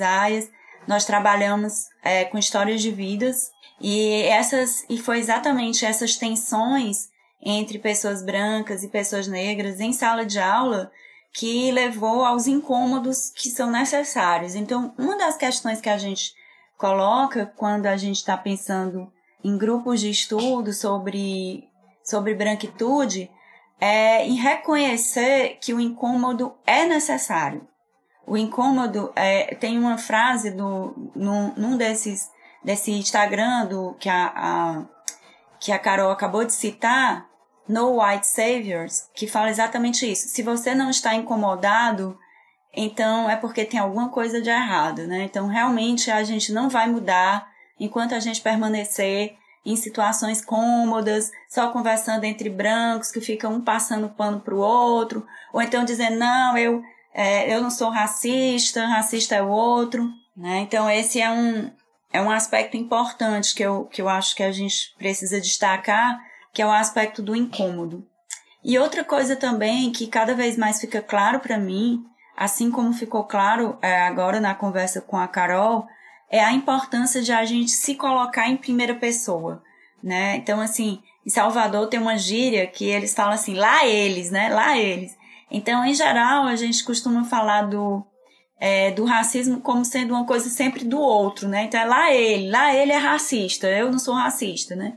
[0.86, 7.08] nós trabalhamos é, com histórias de vidas e essas e foi exatamente essas tensões
[7.42, 10.90] entre pessoas brancas e pessoas negras em sala de aula
[11.32, 14.54] que levou aos incômodos que são necessários.
[14.54, 16.34] Então, uma das questões que a gente
[16.76, 19.10] coloca quando a gente está pensando
[19.44, 21.68] em grupos de estudo sobre,
[22.04, 23.30] sobre branquitude
[23.80, 27.66] é em reconhecer que o incômodo é necessário.
[28.26, 32.30] O incômodo é, tem uma frase do, num, num desses
[32.62, 34.84] desse Instagram do, que, a, a,
[35.58, 37.26] que a Carol acabou de citar,
[37.66, 40.28] No White Saviors, que fala exatamente isso.
[40.28, 42.18] Se você não está incomodado,
[42.74, 45.24] então é porque tem alguma coisa de errado, né?
[45.24, 51.70] Então realmente a gente não vai mudar enquanto a gente permanecer em situações cômodas, só
[51.70, 56.56] conversando entre brancos que ficam um passando pano para o outro, ou então dizendo, não,
[56.56, 60.08] eu, é, eu não sou racista, racista é o outro.
[60.36, 60.60] Né?
[60.60, 61.70] Então, esse é um,
[62.12, 66.18] é um aspecto importante que eu, que eu acho que a gente precisa destacar,
[66.52, 68.06] que é o aspecto do incômodo.
[68.64, 72.04] E outra coisa também que cada vez mais fica claro para mim,
[72.36, 75.86] assim como ficou claro é, agora na conversa com a Carol,
[76.30, 79.62] é a importância de a gente se colocar em primeira pessoa,
[80.02, 80.36] né?
[80.36, 84.48] Então, assim, em Salvador tem uma gíria que eles falam assim, lá eles, né?
[84.48, 85.18] Lá eles.
[85.50, 88.04] Então, em geral, a gente costuma falar do,
[88.58, 91.64] é, do racismo como sendo uma coisa sempre do outro, né?
[91.64, 94.96] Então, é lá ele, lá ele é racista, eu não sou racista, né?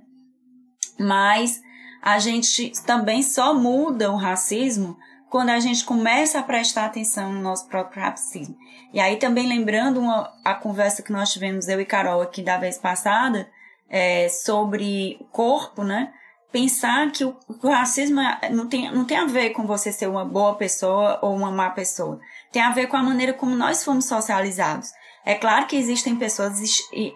[0.99, 1.59] Mas
[2.01, 4.95] a gente também só muda o racismo
[5.33, 8.55] quando a gente começa a prestar atenção no nosso próprio racismo.
[8.93, 12.59] E aí também lembrando uma, a conversa que nós tivemos, eu e Carol, aqui da
[12.59, 13.49] vez passada,
[13.89, 16.13] é, sobre o corpo, né?
[16.51, 20.07] Pensar que o, o racismo é, não tem, não tem a ver com você ser
[20.07, 22.19] uma boa pessoa ou uma má pessoa.
[22.51, 24.91] Tem a ver com a maneira como nós fomos socializados.
[25.25, 26.61] É claro que existem pessoas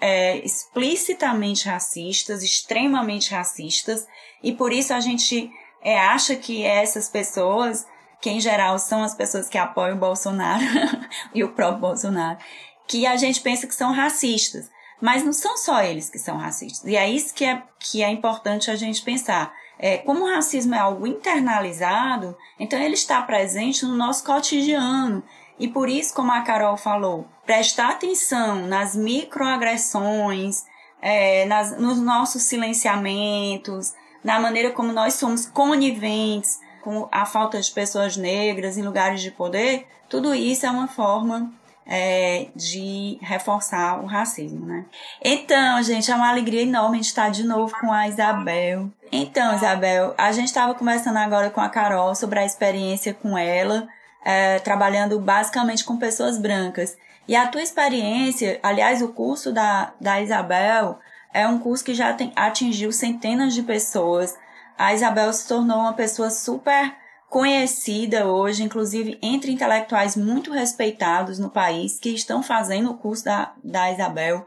[0.02, 4.08] é, explicitamente racistas, extremamente racistas,
[4.42, 5.52] e por isso a gente
[5.84, 7.86] é, acha que essas pessoas
[8.22, 10.64] que em geral são as pessoas que apoiam o Bolsonaro
[11.34, 12.40] e o próprio Bolsonaro,
[12.88, 14.70] que a gente pensa que são racistas.
[15.00, 16.84] Mas não são só eles que são racistas.
[16.90, 19.54] E é isso que é, que é importante a gente pensar.
[19.78, 25.24] É, como o racismo é algo internalizado, então ele está presente no nosso cotidiano.
[25.60, 30.64] E por isso, como a Carol falou, prestar atenção nas microagressões,
[31.02, 37.70] é, nas, nos nossos silenciamentos, na maneira como nós somos coniventes, com a falta de
[37.70, 41.52] pessoas negras em lugares de poder, tudo isso é uma forma
[41.86, 44.86] é, de reforçar o racismo, né?
[45.22, 48.90] Então, gente, é uma alegria enorme estar de novo com a Isabel.
[49.12, 53.86] Então, Isabel, a gente estava conversando agora com a Carol sobre a experiência com ela,
[54.24, 56.96] é, trabalhando basicamente com pessoas brancas.
[57.28, 61.00] E a tua experiência, aliás, o curso da, da Isabel
[61.34, 64.38] é um curso que já tem, atingiu centenas de pessoas
[64.78, 66.96] a Isabel se tornou uma pessoa super
[67.30, 73.54] conhecida hoje, inclusive entre intelectuais muito respeitados no país que estão fazendo o curso da,
[73.64, 74.46] da Isabel.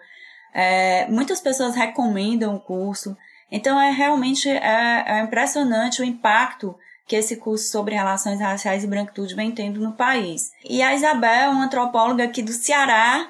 [0.54, 3.16] É, muitas pessoas recomendam o curso.
[3.50, 6.74] Então é realmente é, é impressionante o impacto
[7.06, 10.52] que esse curso sobre relações raciais e branquitude vem tendo no país.
[10.64, 13.28] E a Isabel, uma antropóloga aqui do Ceará,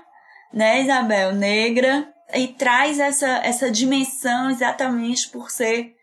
[0.52, 5.96] né, Isabel, negra, e traz essa, essa dimensão exatamente por ser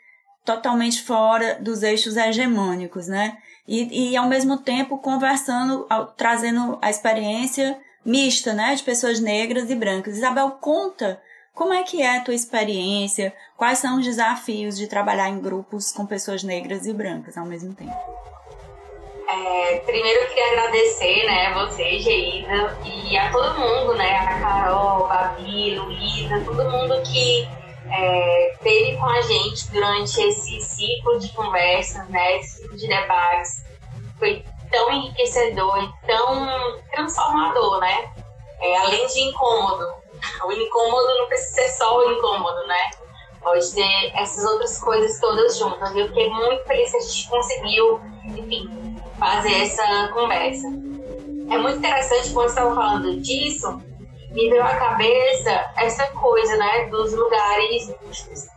[0.48, 3.38] totalmente fora dos eixos hegemônicos, né?
[3.68, 9.76] E, e ao mesmo tempo conversando, trazendo a experiência mista, né, de pessoas negras e
[9.76, 10.16] brancas.
[10.16, 11.22] Isabel, conta
[11.54, 15.92] como é que é a tua experiência, quais são os desafios de trabalhar em grupos
[15.92, 17.92] com pessoas negras e brancas ao mesmo tempo.
[19.30, 25.12] É, primeiro eu queria agradecer, né, você, Geida, e a todo mundo, né, a Carol,
[25.12, 31.30] a Babi, Luísa, todo mundo que é, teve com a gente durante esse ciclo de
[31.30, 33.66] conversas, né, esse ciclo de debates.
[34.20, 38.12] Foi tão enriquecedor e tão transformador, né?
[38.60, 39.86] É, além de incômodo.
[40.46, 42.90] O incômodo não precisa ser só o incômodo, né?
[43.42, 45.96] Pode ter essas outras coisas todas juntas.
[45.96, 50.68] Eu fiquei muito feliz que a gente conseguiu, enfim, fazer essa conversa.
[51.50, 53.82] É muito interessante quando estava falando disso,
[54.38, 58.48] me veio à cabeça essa coisa, né, dos lugares mistos.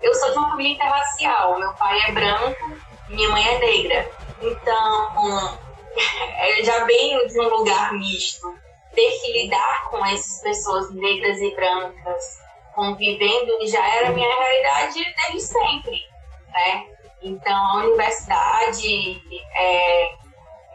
[0.00, 2.78] Eu sou de uma família interracial, meu pai é branco,
[3.08, 4.10] minha mãe é negra.
[4.40, 5.58] Então,
[6.62, 8.46] já venho de um lugar misto.
[8.94, 12.38] Ter que lidar com essas pessoas negras e brancas
[12.72, 16.00] convivendo já era minha realidade desde sempre,
[16.52, 16.86] né?
[17.20, 19.20] Então, a universidade,
[19.56, 20.12] é,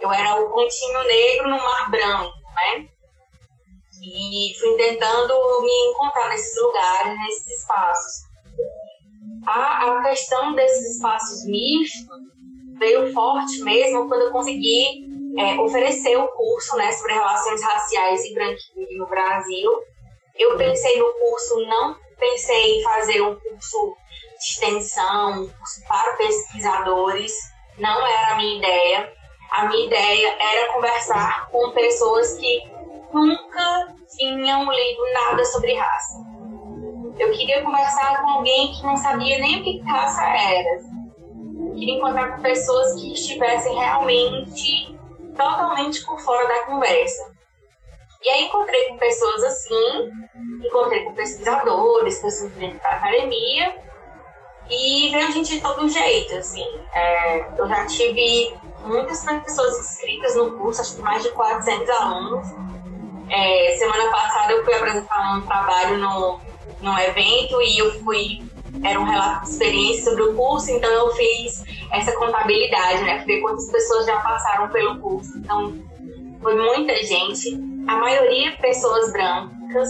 [0.02, 2.90] eu era o pontinho negro no mar branco, né?
[4.06, 8.34] E fui tentando me encontrar nesses lugares, nesses espaços.
[9.48, 12.06] A, a questão desses espaços mistos
[12.78, 18.34] veio forte mesmo quando eu consegui é, oferecer o curso né, sobre relações raciais e
[18.34, 19.72] branquitude no Brasil.
[20.36, 23.96] Eu pensei no curso, não pensei em fazer um curso
[24.40, 27.32] de extensão, um curso para pesquisadores,
[27.78, 29.14] não era a minha ideia.
[29.52, 32.73] A minha ideia era conversar com pessoas que
[33.14, 36.16] nunca tinham lido nada sobre raça.
[37.20, 40.82] Eu queria conversar com alguém que não sabia nem o que raça era.
[41.68, 44.98] Eu queria encontrar com pessoas que estivessem realmente
[45.36, 47.32] totalmente por fora da conversa.
[48.22, 50.12] E aí encontrei com pessoas assim,
[50.66, 53.76] encontrei com pesquisadores, pessoas dentro da academia,
[54.70, 56.66] e veio gente de todo jeito, assim.
[56.94, 62.48] É, eu já tive muitas pessoas inscritas no curso, acho que mais de 400 alunos.
[63.36, 66.40] É, semana passada eu fui apresentar um trabalho no,
[66.82, 68.44] num evento e eu fui
[68.84, 73.24] era um relato de experiência sobre o curso, então eu fiz essa contabilidade, né?
[73.26, 75.38] Ver quantas pessoas já passaram pelo curso.
[75.38, 75.74] Então,
[76.42, 77.56] foi muita gente,
[77.88, 79.90] a maioria pessoas brancas,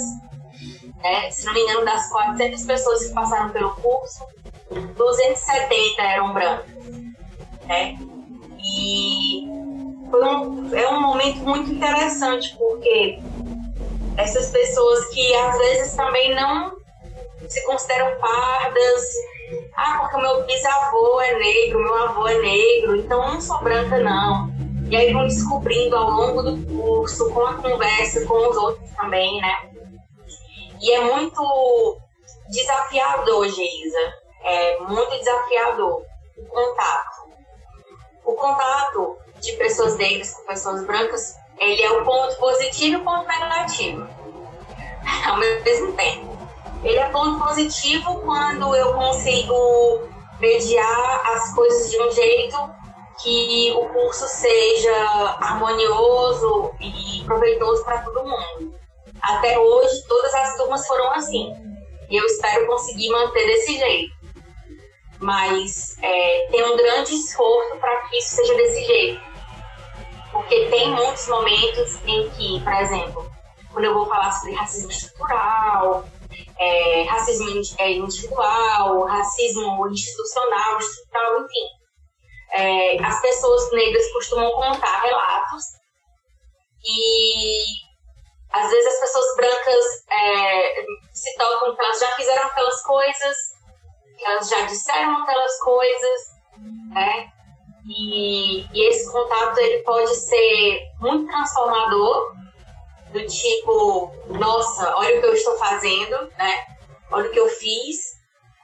[1.01, 1.29] né?
[1.31, 4.25] Se não me engano, das 400 pessoas que passaram pelo curso,
[4.95, 6.87] 270 eram brancas,
[7.65, 7.97] né?
[8.63, 9.47] E
[10.09, 13.19] foi um, é um momento muito interessante, porque
[14.17, 16.77] essas pessoas que às vezes também não
[17.47, 19.03] se consideram pardas.
[19.75, 23.99] Ah, porque o meu bisavô é negro, meu avô é negro, então não sou branca,
[23.99, 24.51] não.
[24.89, 29.41] E aí vão descobrindo ao longo do curso, com a conversa com os outros também,
[29.41, 29.69] né?
[30.81, 31.97] E é muito
[32.49, 34.13] desafiador, Geisa.
[34.43, 36.03] É muito desafiador
[36.37, 37.23] o contato.
[38.25, 43.03] O contato de pessoas negras com pessoas brancas, ele é o ponto positivo e o
[43.03, 44.07] ponto negativo
[45.25, 46.37] ao mesmo tempo.
[46.83, 52.57] Ele é ponto positivo quando eu consigo mediar as coisas de um jeito
[53.21, 58.75] que o curso seja harmonioso e proveitoso para todo mundo.
[59.21, 61.53] Até hoje, todas as turmas foram assim.
[62.09, 64.13] E eu espero conseguir manter desse jeito.
[65.19, 69.32] Mas é, tem um grande esforço para que isso seja desse jeito.
[70.33, 73.31] Porque tem muitos momentos em que, por exemplo,
[73.71, 76.03] quando eu vou falar sobre racismo estrutural,
[76.59, 81.67] é, racismo é, individual, racismo institucional, estrutural, enfim.
[82.51, 85.63] É, as pessoas negras costumam contar relatos
[86.83, 87.63] e
[88.51, 93.37] às vezes as pessoas brancas é, se tocam que elas já fizeram aquelas coisas,
[94.17, 96.21] que elas já disseram aquelas coisas,
[96.91, 97.31] né?
[97.85, 102.33] E, e esse contato ele pode ser muito transformador
[103.11, 106.65] do tipo, nossa, olha o que eu estou fazendo, né?
[107.11, 108.13] Olha o que eu fiz,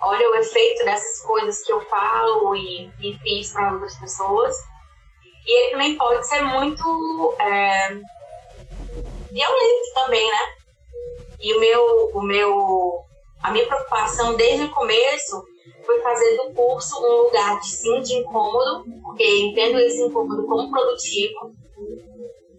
[0.02, 4.56] olha o efeito dessas coisas que eu falo e, e fiz para outras pessoas.
[5.46, 7.90] E ele também pode ser muito é,
[9.32, 10.56] violento também, né?
[11.40, 13.06] E o meu, o meu,
[13.44, 15.44] a minha preocupação desde o começo
[15.90, 20.70] foi fazer do curso um lugar de sim de incômodo, porque entendo esse incômodo como
[20.70, 21.52] produtivo,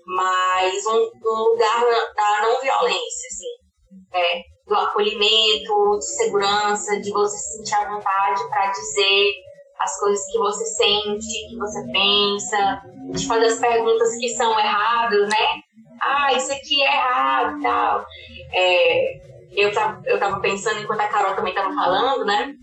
[0.04, 1.80] mas um, um lugar
[2.16, 4.42] da não violência, assim, né?
[4.66, 9.32] do acolhimento, de segurança, de você se sentir à vontade para dizer
[9.78, 15.28] as coisas que você sente, que você pensa, de fazer as perguntas que são erradas,
[15.28, 15.62] né?
[16.00, 18.04] Ah, isso aqui é errado tal.
[18.52, 19.20] É,
[19.52, 22.54] eu, tava, eu tava pensando, enquanto a Carol também tava falando, né?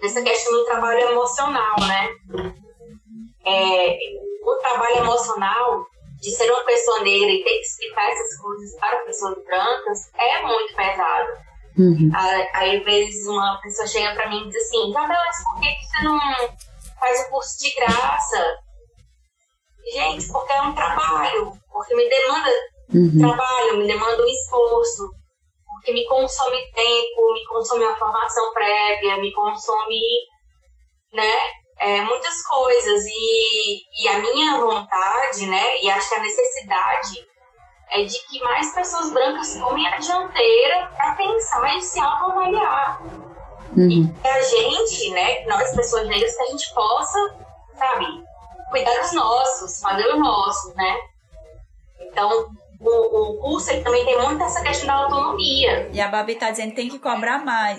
[0.00, 2.08] Nessa questão do trabalho emocional, né?
[3.44, 3.98] É,
[4.44, 5.86] o trabalho emocional
[6.20, 10.42] de ser uma pessoa negra e ter que explicar essas coisas para pessoas brancas é
[10.42, 11.28] muito pesado.
[11.78, 12.10] Uhum.
[12.54, 15.68] Aí, às vezes, uma pessoa chega para mim e diz assim: Isabela, mas por que
[15.68, 16.20] você não
[16.98, 18.58] faz o curso de graça?
[19.92, 22.50] Gente, porque é um trabalho, porque me demanda
[22.94, 23.18] uhum.
[23.18, 25.10] trabalho, me demanda um esforço,
[25.78, 30.00] porque me consome tempo, me consome uma formação prévia, me consome,
[31.12, 31.32] né?
[31.78, 37.28] é, muitas coisas e, e a minha vontade, né, e acho que a necessidade
[37.90, 43.00] é de que mais pessoas brancas tomem a dianteira para pensar e se autoavaliar.
[43.76, 43.90] Uhum.
[43.90, 47.36] E que a gente, né, nós pessoas negras, que a gente possa,
[47.76, 48.06] sabe,
[48.70, 50.98] cuidar dos nossos, fazer o nosso, né?
[52.00, 52.48] Então,
[52.80, 55.90] o, o curso ele também tem muito essa questão da autonomia.
[55.92, 57.78] E a Babi tá dizendo que tem que cobrar mais.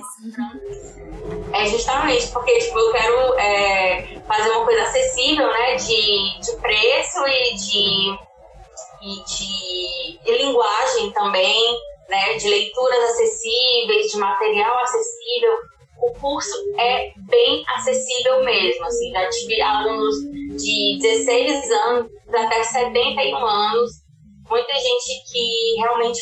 [1.53, 5.75] É justamente porque tipo, eu quero é, fazer uma coisa acessível, né?
[5.75, 8.17] De, de preço e de,
[9.01, 11.77] e de, de linguagem também,
[12.09, 12.33] né?
[12.35, 15.57] De leituras acessíveis, de material acessível,
[16.01, 18.85] o curso é bem acessível mesmo.
[18.85, 20.15] Assim, já tive alunos
[20.61, 23.91] de 16 anos até 71 anos,
[24.49, 26.19] muita gente que realmente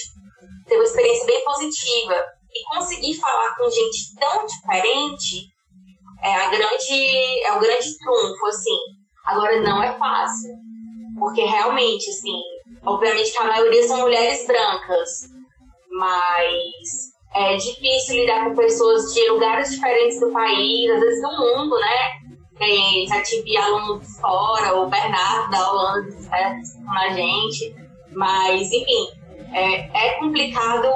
[0.67, 2.15] teve uma experiência bem positiva.
[2.53, 5.47] E conseguir falar com gente tão diferente
[6.23, 8.77] é, a grande, é o grande trunfo, assim.
[9.25, 10.55] Agora, não é fácil.
[11.19, 12.39] Porque realmente, assim,
[12.85, 15.09] obviamente que a maioria são mulheres brancas,
[15.91, 21.75] mas é difícil lidar com pessoas de lugares diferentes do país, às vezes do mundo,
[21.79, 22.27] né?
[23.07, 27.75] Já tive aluno de fora, o Bernardo da Holanda né, com a gente,
[28.11, 29.07] mas enfim,
[29.53, 30.87] é, é complicado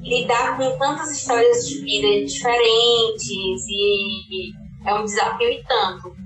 [0.00, 4.52] lidar com tantas histórias de vida diferentes e
[4.84, 6.16] é um desafio e tanto.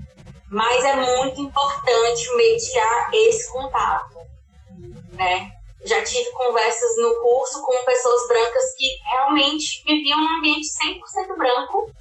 [0.49, 4.17] Mas é muito importante mediar esse contato,
[5.13, 5.51] né?
[5.85, 11.91] Já tive conversas no curso com pessoas brancas que realmente viviam num ambiente 100% branco,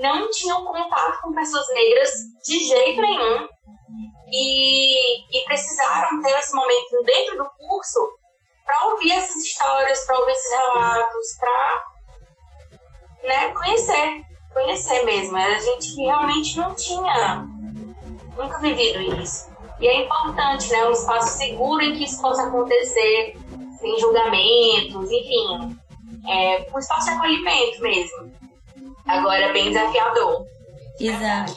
[0.00, 2.10] não tinham contato com pessoas negras
[2.44, 3.48] de jeito nenhum
[4.34, 8.00] e, e precisaram ter esse momento dentro do curso
[8.64, 11.84] para ouvir essas histórias, para ouvir esses relatos, para
[13.22, 15.36] né, conhecer, conhecer mesmo.
[15.36, 17.46] Era gente que realmente não tinha
[18.36, 19.52] nunca vivido isso.
[19.80, 20.84] E é importante, né?
[20.86, 23.36] Um espaço seguro em que isso possa acontecer,
[23.78, 25.78] sem julgamentos, enfim.
[26.26, 28.32] É um espaço de acolhimento mesmo.
[29.06, 30.46] Agora é bem desafiador.
[30.98, 31.54] Exato.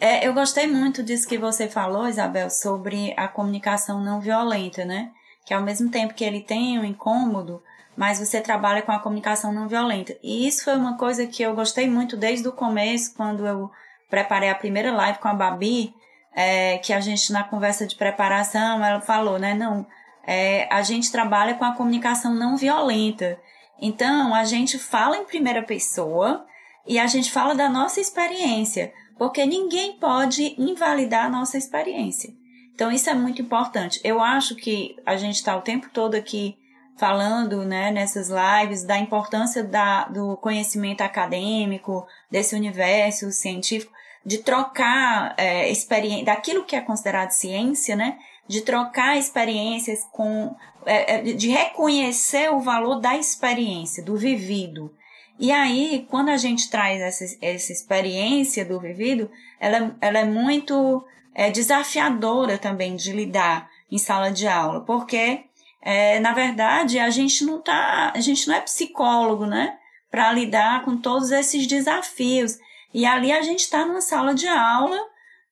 [0.00, 5.10] É, eu gostei muito disso que você falou, Isabel, sobre a comunicação não violenta, né?
[5.44, 7.62] Que ao mesmo tempo que ele tem um incômodo,
[7.96, 10.16] mas você trabalha com a comunicação não violenta.
[10.22, 13.70] E isso foi uma coisa que eu gostei muito desde o começo, quando eu
[14.08, 15.92] preparei a primeira live com a Babi,
[16.32, 19.52] é, que a gente na conversa de preparação ela falou, né?
[19.52, 19.84] Não,
[20.24, 23.36] é, a gente trabalha com a comunicação não violenta.
[23.80, 26.46] Então a gente fala em primeira pessoa
[26.86, 32.32] e a gente fala da nossa experiência, porque ninguém pode invalidar a nossa experiência.
[32.74, 34.00] Então isso é muito importante.
[34.04, 36.56] Eu acho que a gente está o tempo todo aqui
[36.96, 43.92] falando né, nessas lives da importância da, do conhecimento acadêmico, desse universo científico,
[44.24, 48.18] de trocar é, experiência, daquilo que é considerado ciência, né?
[48.46, 50.54] De trocar experiências com,
[50.84, 54.92] é, é, de reconhecer o valor da experiência, do vivido.
[55.38, 59.30] E aí, quando a gente traz essa, essa experiência do vivido,
[59.60, 65.44] ela, ela é muito é, desafiadora também de lidar em sala de aula, porque,
[65.80, 69.78] é, na verdade, a gente não tá, a gente não é psicólogo, né?
[70.10, 72.58] Para lidar com todos esses desafios.
[72.92, 74.98] E ali a gente está numa sala de aula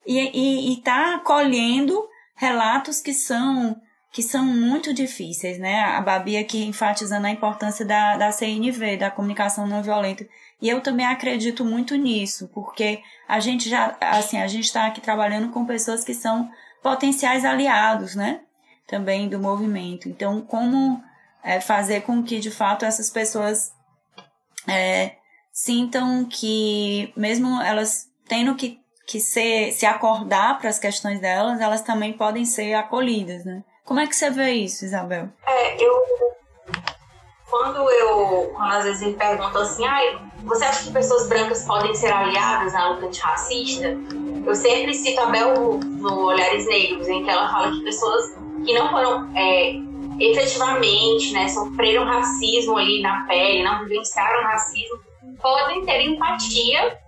[0.05, 3.81] e está colhendo relatos que são
[4.17, 5.81] que são muito difíceis, né?
[5.81, 10.27] A Babi aqui enfatizando a importância da, da CNV, da comunicação não violenta.
[10.59, 15.03] E eu também acredito muito nisso, porque a gente já, assim, a gente está aqui
[15.03, 16.51] trabalhando com pessoas que são
[16.83, 18.41] potenciais aliados, né?
[18.87, 20.09] Também do movimento.
[20.09, 20.99] Então, como
[21.45, 23.71] é, fazer com que, de fato, essas pessoas
[24.67, 25.17] é,
[25.53, 31.83] sintam que, mesmo elas tendo que, que ser, se acordar para as questões delas, elas
[31.83, 33.63] também podem ser acolhidas, né?
[33.87, 35.29] Como é que você vê isso, Isabel?
[35.47, 35.95] É, eu.
[37.49, 38.53] Quando eu.
[38.53, 42.73] Quando às vezes me perguntam assim, ah, você acha que pessoas brancas podem ser aliadas
[42.73, 43.97] na luta antirracista?
[44.45, 48.35] Eu sempre cito a Bel no Olhares Negros, em que ela fala que pessoas
[48.65, 49.75] que não foram é,
[50.19, 54.99] efetivamente, né, sofreram racismo ali na pele, não vivenciaram racismo,
[55.41, 56.99] podem ter empatia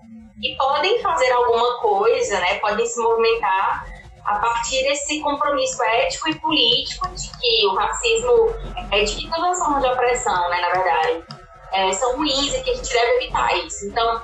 [0.41, 2.55] e podem fazer alguma coisa, né?
[2.61, 3.98] Podem se movimentar
[4.29, 8.55] a partir desse compromisso ético e político de que o racismo
[8.93, 11.25] é de que todas as formas de opressão, né, na verdade,
[11.73, 13.87] é, são ruins e que a gente deve evitar isso.
[13.87, 14.23] Então,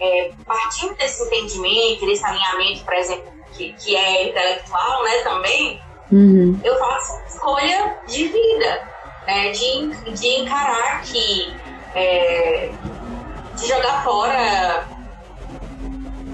[0.00, 5.80] é, partindo desse entendimento, desse alinhamento, por exemplo, que, que é intelectual, né, também,
[6.10, 6.60] uhum.
[6.64, 8.88] eu faço escolha de vida,
[9.24, 11.54] né, de, de encarar que
[11.94, 12.72] é,
[13.56, 14.93] de jogar fora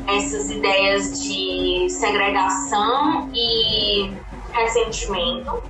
[0.06, 4.12] essas ideias de segregação e
[4.52, 5.62] ressentimento,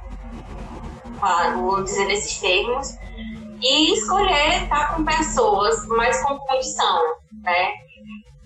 [1.54, 2.96] vou dizer nesses termos,
[3.60, 7.72] e escolher estar com pessoas mais com condição, né?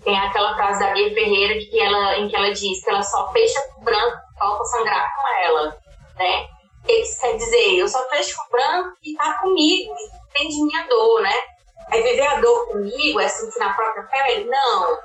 [0.03, 3.31] Tem aquela frase da Bia Ferreira que ela, em que ela diz que ela só
[3.31, 5.77] fecha com branco falta sangrar com ela,
[6.17, 6.47] né?
[6.83, 7.77] O que isso quer dizer?
[7.77, 9.93] Eu só fecho com branco e tá comigo,
[10.29, 11.33] entende minha dor, né?
[11.91, 14.45] É viver a dor comigo, é sentir na própria pele?
[14.45, 14.97] Não.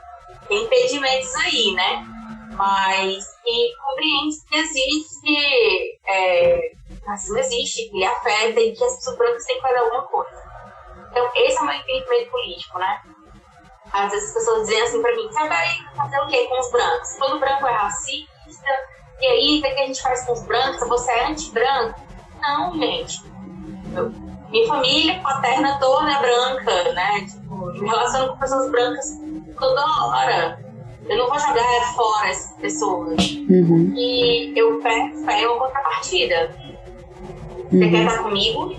[0.50, 2.04] Impedimentos aí, né?
[2.52, 6.72] Mas que compreende que existe, é,
[7.06, 10.50] racismo existe, que ele afeta e que as pessoas brancas têm que fazer alguma coisa.
[11.10, 13.00] Então, esse é o meu entendimento político, né?
[13.92, 16.70] às vezes as pessoas dizem assim pra mim, você vai fazer o quê com os
[16.70, 17.16] brancos?
[17.18, 18.70] Todo branco é racista,
[19.20, 20.88] e aí o que a gente faz com os brancos?
[20.88, 22.00] Você é anti-branco?
[22.40, 23.20] Não, gente.
[23.94, 24.10] Eu,
[24.50, 27.26] minha família paterna toda é branca, né?
[27.26, 29.06] Tipo, me relaciono com pessoas brancas
[29.60, 30.58] toda hora.
[31.08, 33.30] Eu não vou jogar fora essas pessoas.
[33.48, 33.92] Uhum.
[33.96, 36.54] E eu peço é uma contrapartida.
[37.70, 37.90] Você uhum.
[37.90, 38.74] quer estar comigo?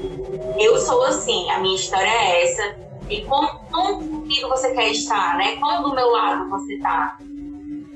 [0.59, 2.75] Eu sou assim, a minha história é essa.
[3.09, 5.57] E como, comigo você quer estar, né?
[5.57, 7.17] Como do meu lado você tá?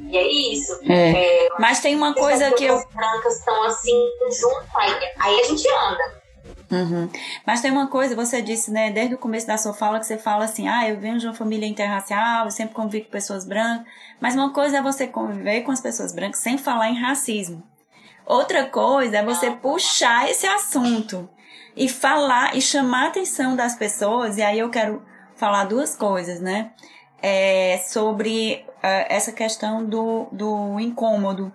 [0.10, 0.80] E é isso.
[0.88, 1.12] É.
[1.12, 2.76] É, Mas tem uma coisa que eu.
[2.76, 4.10] As brancas estão assim,
[4.40, 6.25] junto, aí, aí a gente anda.
[6.72, 7.10] Uhum.
[7.46, 10.18] Mas tem uma coisa, você disse, né, desde o começo da sua fala, que você
[10.18, 13.86] fala assim, ah, eu venho de uma família interracial, eu sempre convivo com pessoas brancas.
[14.20, 17.64] Mas uma coisa é você conviver com as pessoas brancas sem falar em racismo.
[18.26, 21.30] Outra coisa é você puxar esse assunto
[21.76, 24.38] e falar e chamar a atenção das pessoas.
[24.38, 25.04] E aí eu quero
[25.36, 26.72] falar duas coisas, né?
[27.22, 31.52] É, sobre uh, essa questão do, do incômodo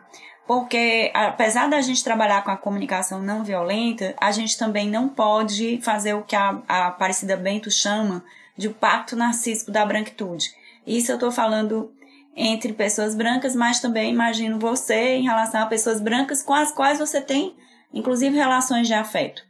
[0.50, 5.80] porque apesar da gente trabalhar com a comunicação não violenta, a gente também não pode
[5.80, 8.24] fazer o que a, a Aparecida Bento chama
[8.56, 10.50] de o pacto narcísico da branquitude.
[10.84, 11.92] Isso eu estou falando
[12.34, 16.98] entre pessoas brancas, mas também imagino você em relação a pessoas brancas com as quais
[16.98, 17.54] você tem,
[17.94, 19.44] inclusive, relações de afeto.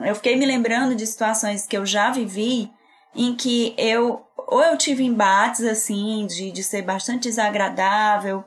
[0.00, 2.72] Eu fiquei me lembrando de situações que eu já vivi
[3.14, 8.42] em que eu ou eu tive embates assim de, de ser bastante desagradável,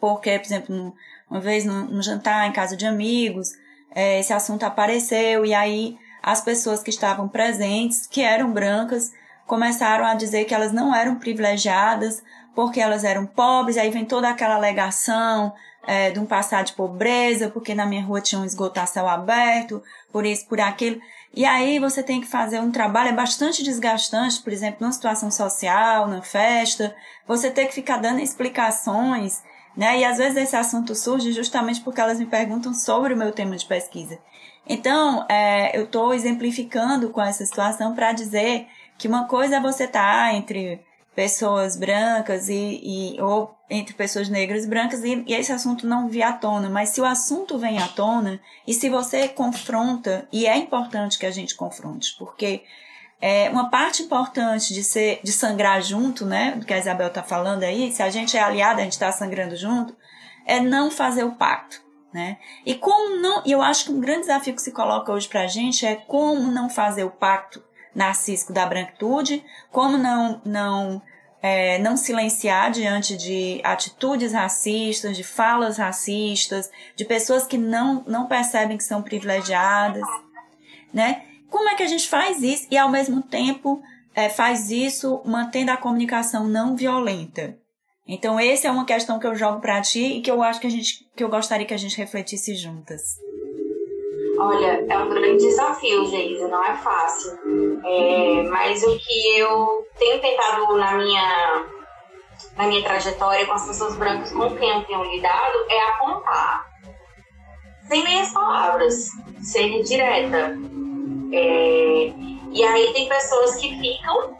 [0.00, 0.94] porque, por exemplo, no,
[1.30, 3.52] uma vez no, no jantar em casa de amigos,
[3.94, 9.12] é, esse assunto apareceu e aí as pessoas que estavam presentes, que eram brancas,
[9.46, 12.22] começaram a dizer que elas não eram privilegiadas
[12.54, 15.52] porque elas eram pobres, aí vem toda aquela alegação
[15.86, 18.46] é, de um passado de pobreza, porque na minha rua tinha um
[18.86, 21.00] céu aberto, por isso, por aquilo.
[21.32, 25.30] E aí você tem que fazer um trabalho, é bastante desgastante, por exemplo, numa situação
[25.30, 26.94] social, na festa,
[27.26, 29.42] você tem que ficar dando explicações
[29.76, 30.00] né?
[30.00, 33.56] E às vezes esse assunto surge justamente porque elas me perguntam sobre o meu tema
[33.56, 34.18] de pesquisa.
[34.66, 38.66] Então, é, eu estou exemplificando com essa situação para dizer
[38.98, 40.80] que uma coisa é você estar tá entre
[41.14, 46.08] pessoas brancas e, e, ou entre pessoas negras e brancas e, e, esse assunto não
[46.08, 50.46] vir à tona, mas se o assunto vem à tona e se você confronta, e
[50.46, 52.62] é importante que a gente confronte, porque
[53.20, 56.52] é, uma parte importante de ser de sangrar junto, né?
[56.52, 59.12] Do que a Isabel está falando aí, se a gente é aliada, a gente está
[59.12, 59.94] sangrando junto,
[60.46, 61.82] é não fazer o pacto.
[62.12, 62.38] Né?
[62.66, 65.42] E como não, e eu acho que um grande desafio que se coloca hoje para
[65.42, 67.62] a gente é como não fazer o pacto
[67.94, 71.00] narcísico da branquitude, como não não
[71.40, 78.26] é, não silenciar diante de atitudes racistas, de falas racistas, de pessoas que não não
[78.26, 80.02] percebem que são privilegiadas,
[80.92, 81.22] né?
[81.50, 83.82] Como é que a gente faz isso e, ao mesmo tempo,
[84.14, 87.58] é, faz isso mantendo a comunicação não violenta?
[88.06, 90.66] Então, essa é uma questão que eu jogo para ti e que eu acho que
[90.66, 93.02] a gente, que eu gostaria que a gente refletisse juntas.
[94.38, 97.38] Olha, é um grande desafio, Geisa, não é fácil.
[97.84, 101.66] É, mas o que eu tenho tentado na minha,
[102.56, 106.70] na minha trajetória com as pessoas brancas com quem eu tenho lidado é apontar,
[107.86, 109.10] sem meias palavras,
[109.42, 110.56] ser direta.
[111.32, 112.12] É,
[112.52, 114.36] e aí tem pessoas que ficam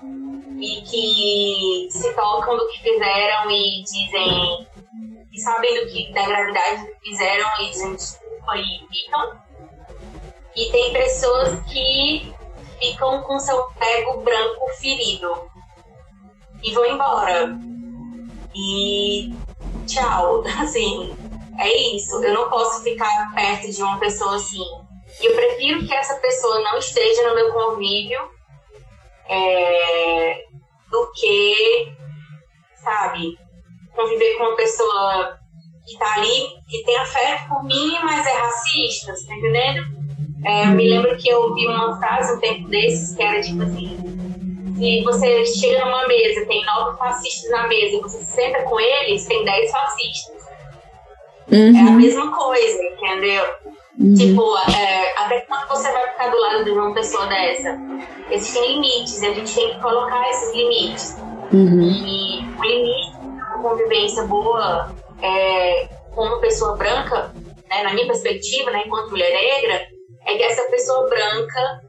[0.60, 4.66] e que se tocam do que fizeram e dizem
[5.32, 9.40] e sabem do que da gravidade do que fizeram e dizem desculpa e ficam.
[10.56, 12.34] E tem pessoas que
[12.80, 15.48] ficam com seu ego branco ferido
[16.62, 17.56] e vão embora.
[18.54, 19.32] E
[19.86, 21.14] tchau, assim,
[21.56, 22.22] é isso.
[22.24, 24.79] Eu não posso ficar perto de uma pessoa assim
[25.20, 28.18] e eu prefiro que essa pessoa não esteja no meu convívio
[29.28, 30.44] é,
[30.90, 31.92] do que,
[32.82, 33.38] sabe,
[33.94, 35.38] conviver com uma pessoa
[35.86, 40.00] que tá ali, que tem afeto por mim, mas é racista, tá entendendo?
[40.44, 43.62] É, eu me lembro que eu ouvi uma frase um tempo desses que era tipo
[43.62, 43.98] assim:
[44.76, 48.80] se você chega numa mesa, tem nove fascistas na mesa e você se senta com
[48.80, 50.40] eles, tem dez fascistas.
[51.52, 51.76] Uhum.
[51.76, 53.44] É a mesma coisa, entendeu?
[54.00, 54.14] Uhum.
[54.14, 57.78] Tipo, é, até quando você vai ficar do lado de uma pessoa dessa?
[58.30, 61.16] Existem limites, a gente tem que colocar esses limites.
[61.52, 61.82] Uhum.
[61.82, 64.90] E o limite de uma convivência boa
[65.20, 67.34] é, com uma pessoa branca,
[67.68, 69.86] né, na minha perspectiva, né, enquanto mulher negra,
[70.26, 71.82] é que essa pessoa branca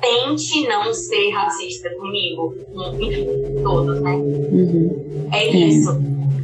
[0.00, 2.54] tente não ser racista comigo,
[2.98, 3.26] enfim,
[3.62, 4.12] todos, né?
[4.12, 5.28] Uhum.
[5.32, 5.90] É isso.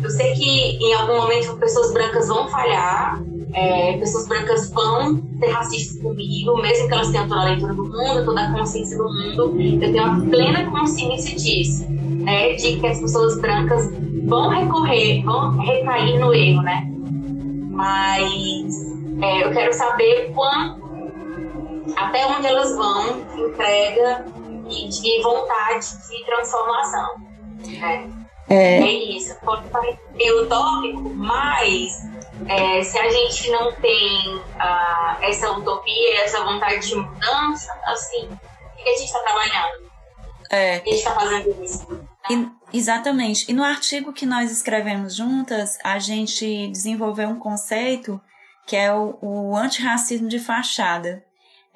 [0.03, 3.23] Eu sei que em algum momento pessoas brancas vão falhar,
[3.55, 7.85] é, pessoas brancas vão ser racistas comigo, mesmo que elas tenham toda a leitura do
[7.85, 9.57] mundo, toda a consciência do mundo.
[9.61, 11.87] Eu tenho a plena consciência disso.
[11.89, 13.91] né, de que as pessoas brancas
[14.27, 16.91] vão recorrer, vão recair no erro, né?
[17.71, 18.75] Mas
[19.21, 20.83] é, eu quero saber quanto,
[21.97, 24.25] até onde elas vão, entrega
[24.71, 27.09] e de vontade de transformação.
[27.79, 28.11] Né?
[28.49, 28.83] É.
[28.83, 29.35] é isso.
[29.45, 31.99] Pode parecer utópico, mas
[32.49, 38.77] é, se a gente não tem uh, essa utopia, essa vontade de mudança, assim, o
[38.77, 39.91] que a gente está trabalhando?
[40.51, 40.75] É.
[40.75, 41.87] A gente está fazendo isso.
[42.31, 43.51] E, exatamente.
[43.51, 48.21] E no artigo que nós escrevemos juntas, a gente desenvolveu um conceito
[48.67, 51.25] que é o, o antirracismo de fachada.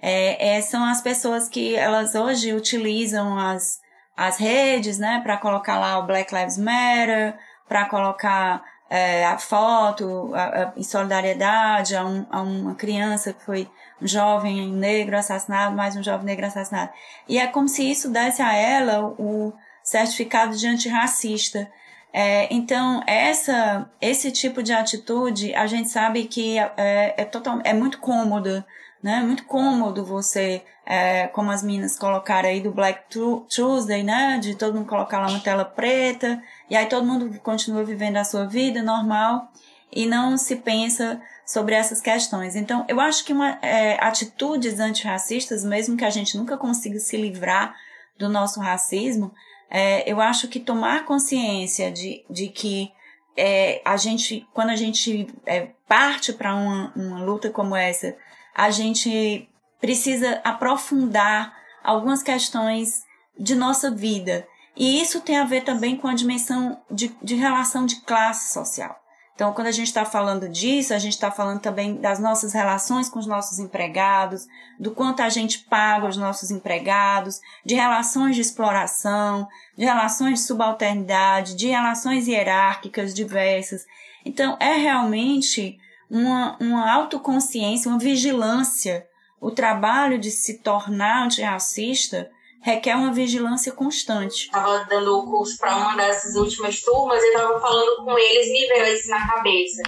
[0.01, 3.81] É, é, são as pessoas que elas hoje utilizam as,
[4.17, 7.37] as redes, né, para colocar lá o Black Lives Matter,
[7.69, 13.43] para colocar é, a foto a, a, em solidariedade a, um, a uma criança que
[13.45, 13.69] foi
[14.01, 16.91] um jovem negro assassinado, mais um jovem negro assassinado.
[17.29, 21.71] E é como se isso desse a ela o certificado de antirracista.
[22.13, 27.75] É, então, essa, esse tipo de atitude, a gente sabe que é, é, total, é
[27.75, 28.65] muito cômoda,
[29.03, 29.21] né?
[29.21, 33.05] Muito cômodo você, é, como as meninas colocaram aí do Black
[33.49, 34.39] Tuesday, né?
[34.39, 38.25] De todo mundo colocar lá uma tela preta, e aí todo mundo continua vivendo a
[38.25, 39.51] sua vida normal
[39.93, 42.55] e não se pensa sobre essas questões.
[42.57, 47.17] Então, eu acho que uma, é, atitudes antirracistas, mesmo que a gente nunca consiga se
[47.17, 47.75] livrar
[48.19, 49.33] do nosso racismo,
[49.71, 52.93] é, eu acho que tomar consciência de, de que
[53.37, 58.17] é, a gente, quando a gente é, parte para uma, uma luta como essa,
[58.59, 59.49] a gente
[59.81, 63.05] precisa aprofundar algumas questões
[63.39, 64.49] de nossa vida.
[64.77, 68.99] E isso tem a ver também com a dimensão de, de relação de classe social.
[69.33, 73.09] Então, quando a gente está falando disso, a gente está falando também das nossas relações
[73.09, 74.45] com os nossos empregados,
[74.81, 79.47] do quanto a gente paga os nossos empregados, de relações de exploração,
[79.77, 83.87] de relações de subalternidade, de relações hierárquicas diversas.
[84.25, 85.79] Então, é realmente
[86.11, 89.07] uma, uma autoconsciência, uma vigilância.
[89.41, 92.29] O trabalho de se tornar antirracista
[92.61, 94.47] requer uma vigilância constante.
[94.47, 98.67] Estava dando o curso para uma dessas últimas turmas e estava falando com eles, me
[98.67, 99.83] veio isso na cabeça,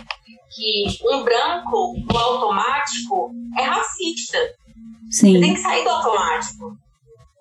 [0.55, 4.39] que um branco no automático é racista.
[5.11, 5.35] Sim.
[5.35, 6.77] Você tem que sair do automático.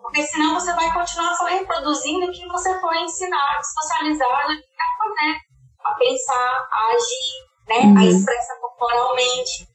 [0.01, 5.37] Porque senão você vai continuar só reproduzindo o que você foi ensinado, socializado a fazer,
[5.83, 7.77] a pensar, a agir, né?
[7.81, 7.97] Uhum.
[7.97, 9.67] a expressar corporalmente.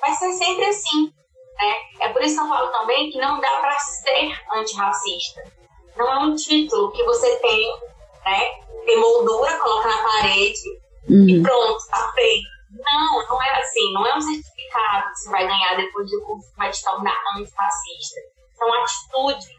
[0.00, 1.12] Vai ser sempre assim.
[1.56, 1.74] Né?
[2.00, 5.42] É por isso que eu falo também que não dá para ser antirracista.
[5.96, 7.72] Não é um título que você tem,
[8.24, 8.44] né?
[8.84, 11.28] Tem moldura, coloca na parede uhum.
[11.28, 12.48] e pronto, tá feito.
[12.70, 13.92] Não, não é assim.
[13.92, 17.16] Não é um certificado que você vai ganhar depois do curso que vai te tornar
[17.36, 18.20] antirracista.
[18.56, 19.57] São atitudes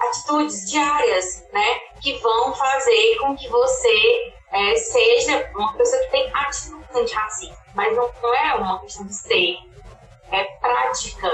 [0.00, 6.30] atitudes diárias, né, que vão fazer com que você é, seja uma pessoa que tem
[6.34, 9.56] atitudes antirracistas, mas não, não é uma questão de ser,
[10.30, 11.30] é prática,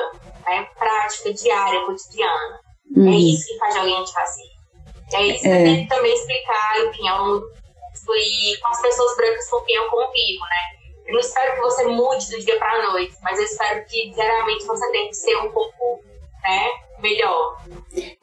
[0.46, 2.60] é prática diária, cotidiana.
[2.96, 3.12] É uhum.
[3.12, 4.60] É isso que faz alguém antifascista.
[5.12, 5.60] É isso que é.
[5.60, 7.60] eu tento também explicar, enfim, ao longo
[8.16, 10.80] e com as pessoas brancas com quem eu convivo, né?
[11.06, 14.10] Eu não espero que você mude do dia para a noite, mas eu espero que
[14.10, 16.04] diariamente você tenha que ser um pouco,
[16.42, 17.62] né, melhor.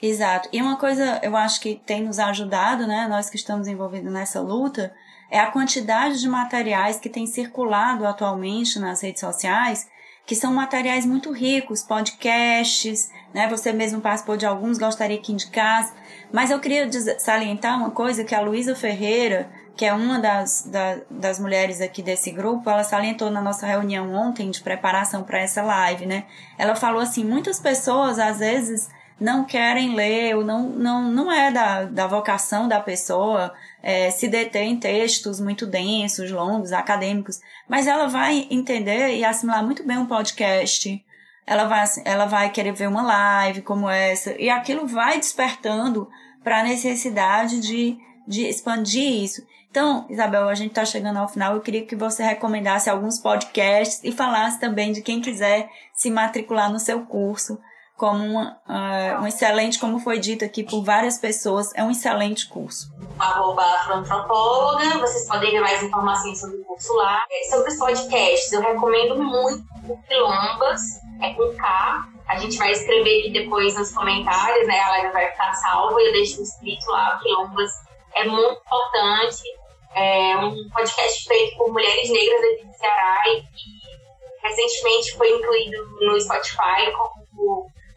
[0.01, 0.49] Exato.
[0.51, 4.41] E uma coisa eu acho que tem nos ajudado, né, nós que estamos envolvidos nessa
[4.41, 4.93] luta,
[5.29, 9.87] é a quantidade de materiais que tem circulado atualmente nas redes sociais
[10.27, 13.47] que são materiais muito ricos, podcasts, né?
[13.47, 15.93] Você mesmo participou de alguns, gostaria que indicasse.
[16.33, 20.97] Mas eu queria salientar uma coisa que a Luísa Ferreira, que é uma das, da,
[21.09, 25.61] das mulheres aqui desse grupo, ela salientou na nossa reunião ontem de preparação para essa
[25.61, 26.25] live, né?
[26.57, 31.51] Ela falou assim, muitas pessoas às vezes não querem ler, ou não, não, não é
[31.51, 37.87] da, da vocação da pessoa é, se deter em textos muito densos, longos, acadêmicos, mas
[37.87, 41.03] ela vai entender e assimilar muito bem um podcast,
[41.45, 46.07] ela vai, ela vai querer ver uma live como essa, e aquilo vai despertando
[46.43, 47.97] para a necessidade de,
[48.27, 49.45] de expandir isso.
[49.77, 51.53] Então, Isabel, a gente está chegando ao final.
[51.53, 56.71] Eu queria que você recomendasse alguns podcasts e falasse também de quem quiser se matricular
[56.71, 57.59] no seu curso
[57.95, 62.49] como uma, uh, um excelente, como foi dito aqui por várias pessoas, é um excelente
[62.49, 62.91] curso.
[63.19, 67.23] Arroba Afroantropóloga, vocês podem ver mais informações sobre o curso lá.
[67.29, 70.81] É, sobre os podcasts, eu recomendo muito o Quilombas,
[71.21, 72.07] é com K.
[72.27, 74.79] A gente vai escrever aqui depois nos comentários, né?
[74.79, 77.15] A live vai ficar salva e eu deixo escrito lá.
[77.15, 77.71] O Quilombas
[78.15, 79.56] é muito importante.
[79.95, 85.85] É um podcast feito por mulheres negras aqui do Ceará e que recentemente foi incluído
[86.01, 87.17] no Spotify como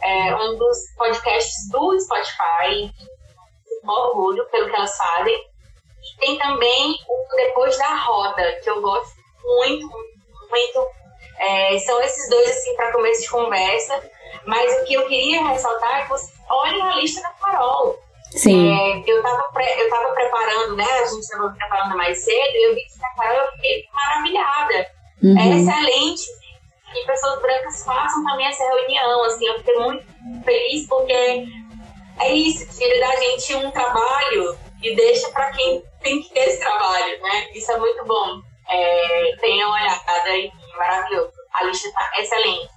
[0.03, 2.91] é um dos podcasts do Spotify.
[3.85, 5.35] orgulho pelo que elas fazem.
[5.35, 9.15] E tem também o Depois da Roda, que eu gosto
[9.45, 9.89] muito,
[10.49, 10.87] muito.
[11.39, 14.11] É, são esses dois, assim, para começo de conversa.
[14.47, 17.99] Mas o que eu queria ressaltar é que você olhem a lista da Carol.
[18.31, 18.69] Sim.
[18.69, 20.85] É, eu estava eu tava preparando, né?
[20.85, 24.87] A gente estava preparando mais cedo e eu vi que a Carol eu fiquei maravilhada.
[25.23, 25.39] Uhum.
[25.39, 26.23] É excelente
[26.93, 29.25] que pessoas brancas façam também essa reunião.
[29.25, 30.05] Assim, eu fiquei muito
[30.45, 31.47] feliz porque
[32.21, 36.61] é isso, tira da gente um trabalho e deixa para quem tem que ter esse
[36.61, 37.49] trabalho, né?
[37.55, 38.41] Isso é muito bom.
[38.69, 41.33] É, tenha uma olhada e maravilhoso.
[41.53, 42.69] A lista está excelente.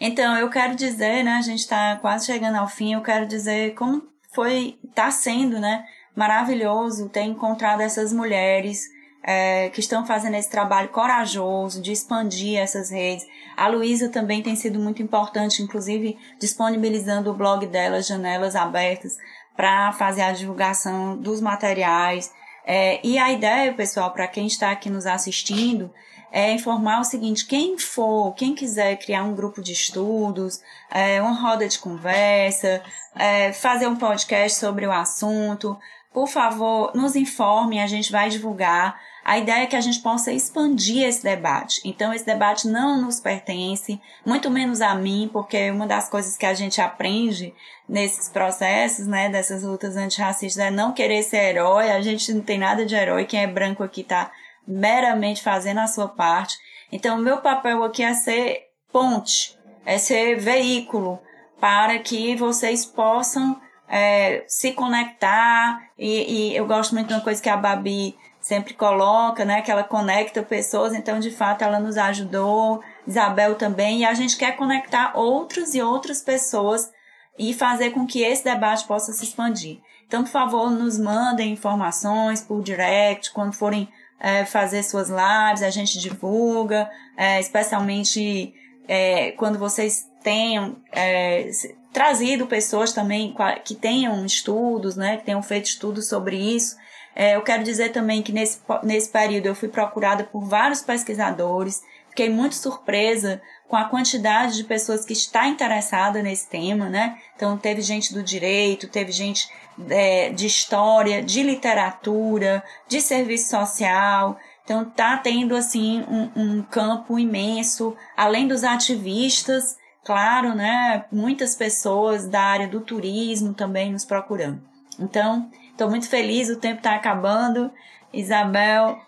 [0.00, 3.74] Então, eu quero dizer, né, a gente está quase chegando ao fim, eu quero dizer
[3.74, 4.02] como
[4.36, 5.82] foi, está sendo, né,
[6.14, 8.84] maravilhoso ter encontrado essas mulheres
[9.24, 13.26] é, que estão fazendo esse trabalho corajoso de expandir essas redes.
[13.56, 19.16] A Luísa também tem sido muito importante, inclusive disponibilizando o blog dela, Janelas Abertas,
[19.56, 22.30] para fazer a divulgação dos materiais.
[22.64, 25.90] É, e a ideia, pessoal, para quem está aqui nos assistindo,
[26.30, 30.60] é informar o seguinte: quem for, quem quiser criar um grupo de estudos,
[30.90, 32.82] é, uma roda de conversa,
[33.16, 35.78] é, fazer um podcast sobre o assunto,
[36.12, 38.98] por favor, nos informe, a gente vai divulgar.
[39.24, 41.80] A ideia é que a gente possa expandir esse debate.
[41.84, 46.46] Então, esse debate não nos pertence, muito menos a mim, porque uma das coisas que
[46.46, 47.52] a gente aprende
[47.88, 51.90] nesses processos, né, dessas lutas antirracistas é não querer ser herói.
[51.90, 53.24] A gente não tem nada de herói.
[53.24, 54.30] Quem é branco aqui está
[54.66, 56.56] meramente fazendo a sua parte.
[56.90, 61.20] Então, o meu papel aqui é ser ponte, é ser veículo
[61.60, 65.80] para que vocês possam é, se conectar.
[65.98, 69.62] E, e eu gosto muito de uma coisa que a Babi sempre coloca, né?
[69.62, 74.36] Que ela conecta pessoas, então de fato ela nos ajudou, Isabel também, e a gente
[74.36, 76.90] quer conectar outras e outras pessoas
[77.38, 79.78] e fazer com que esse debate possa se expandir.
[80.06, 83.88] Então, por favor, nos mandem informações por direct, quando forem
[84.20, 88.54] é, fazer suas lives, a gente divulga, é, especialmente
[88.88, 91.48] é, quando vocês tenham é,
[91.92, 93.32] trazido pessoas também
[93.64, 96.74] que tenham estudos, né, que tenham feito estudos sobre isso,
[97.14, 101.80] é, eu quero dizer também que nesse, nesse período eu fui procurada por vários pesquisadores,
[102.08, 107.16] fiquei muito surpresa com a quantidade de pessoas que está interessada nesse tema, né?
[107.36, 109.48] Então teve gente do direito, teve gente
[109.88, 114.36] é, de história, de literatura, de serviço social.
[114.64, 119.76] Então tá tendo assim um, um campo imenso, além dos ativistas,
[120.06, 121.04] claro, né?
[121.10, 124.62] Muitas pessoas da área do turismo também nos procurando.
[124.98, 127.70] Então, Estou muito feliz, o tempo está acabando.
[128.10, 128.98] Isabel,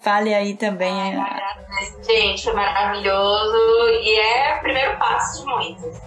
[0.00, 1.14] fale aí também.
[2.04, 3.56] gente, foi maravilhoso
[4.02, 6.00] e é o primeiro passo de muitos.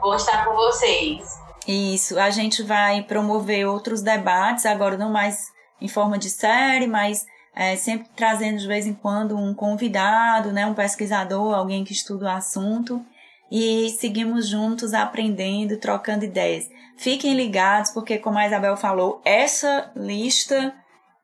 [0.00, 1.38] Vou estar com vocês.
[1.68, 7.26] Isso, a gente vai promover outros debates, agora não mais em forma de série, mas
[7.54, 12.24] é, sempre trazendo de vez em quando um convidado, né, um pesquisador, alguém que estuda
[12.24, 13.04] o assunto
[13.50, 16.70] e seguimos juntos aprendendo, trocando ideias.
[16.96, 20.74] Fiquem ligados, porque, como a Isabel falou, essa lista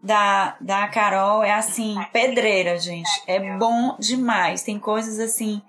[0.03, 3.11] da, da Carol é assim, pedreira, gente.
[3.27, 4.62] É bom demais.
[4.62, 5.62] Tem coisas assim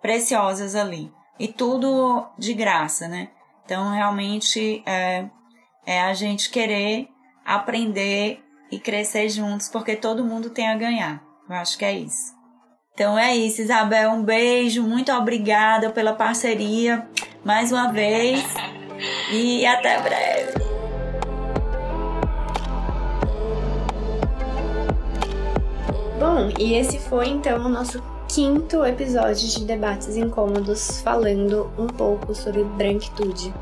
[0.00, 1.12] preciosas ali.
[1.38, 3.28] E tudo de graça, né?
[3.64, 5.26] Então, realmente, é,
[5.86, 7.08] é a gente querer
[7.44, 11.22] aprender e crescer juntos, porque todo mundo tem a ganhar.
[11.48, 12.41] Eu acho que é isso.
[12.94, 14.10] Então é isso, Isabel.
[14.10, 17.06] Um beijo, muito obrigada pela parceria
[17.42, 18.44] mais uma vez
[19.32, 20.52] e até breve.
[26.20, 32.34] Bom, e esse foi então o nosso quinto episódio de Debates Incômodos, falando um pouco
[32.34, 33.52] sobre branquitude.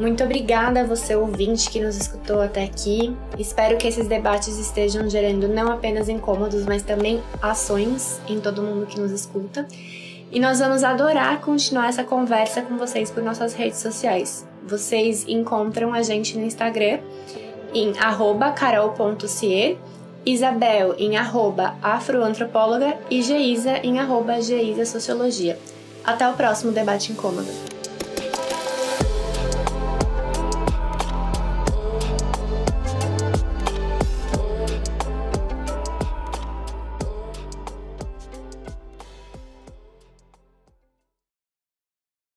[0.00, 3.14] Muito obrigada a você ouvinte que nos escutou até aqui.
[3.38, 8.86] Espero que esses debates estejam gerando não apenas incômodos, mas também ações em todo mundo
[8.86, 9.68] que nos escuta.
[10.32, 14.48] E nós vamos adorar continuar essa conversa com vocês por nossas redes sociais.
[14.66, 17.00] Vocês encontram a gente no Instagram
[17.74, 17.92] em
[18.56, 19.76] carol.cier,
[20.24, 25.58] Isabel em afroantropóloga e Geisa em arroba Geisa Sociologia.
[26.02, 27.79] Até o próximo debate incômodo.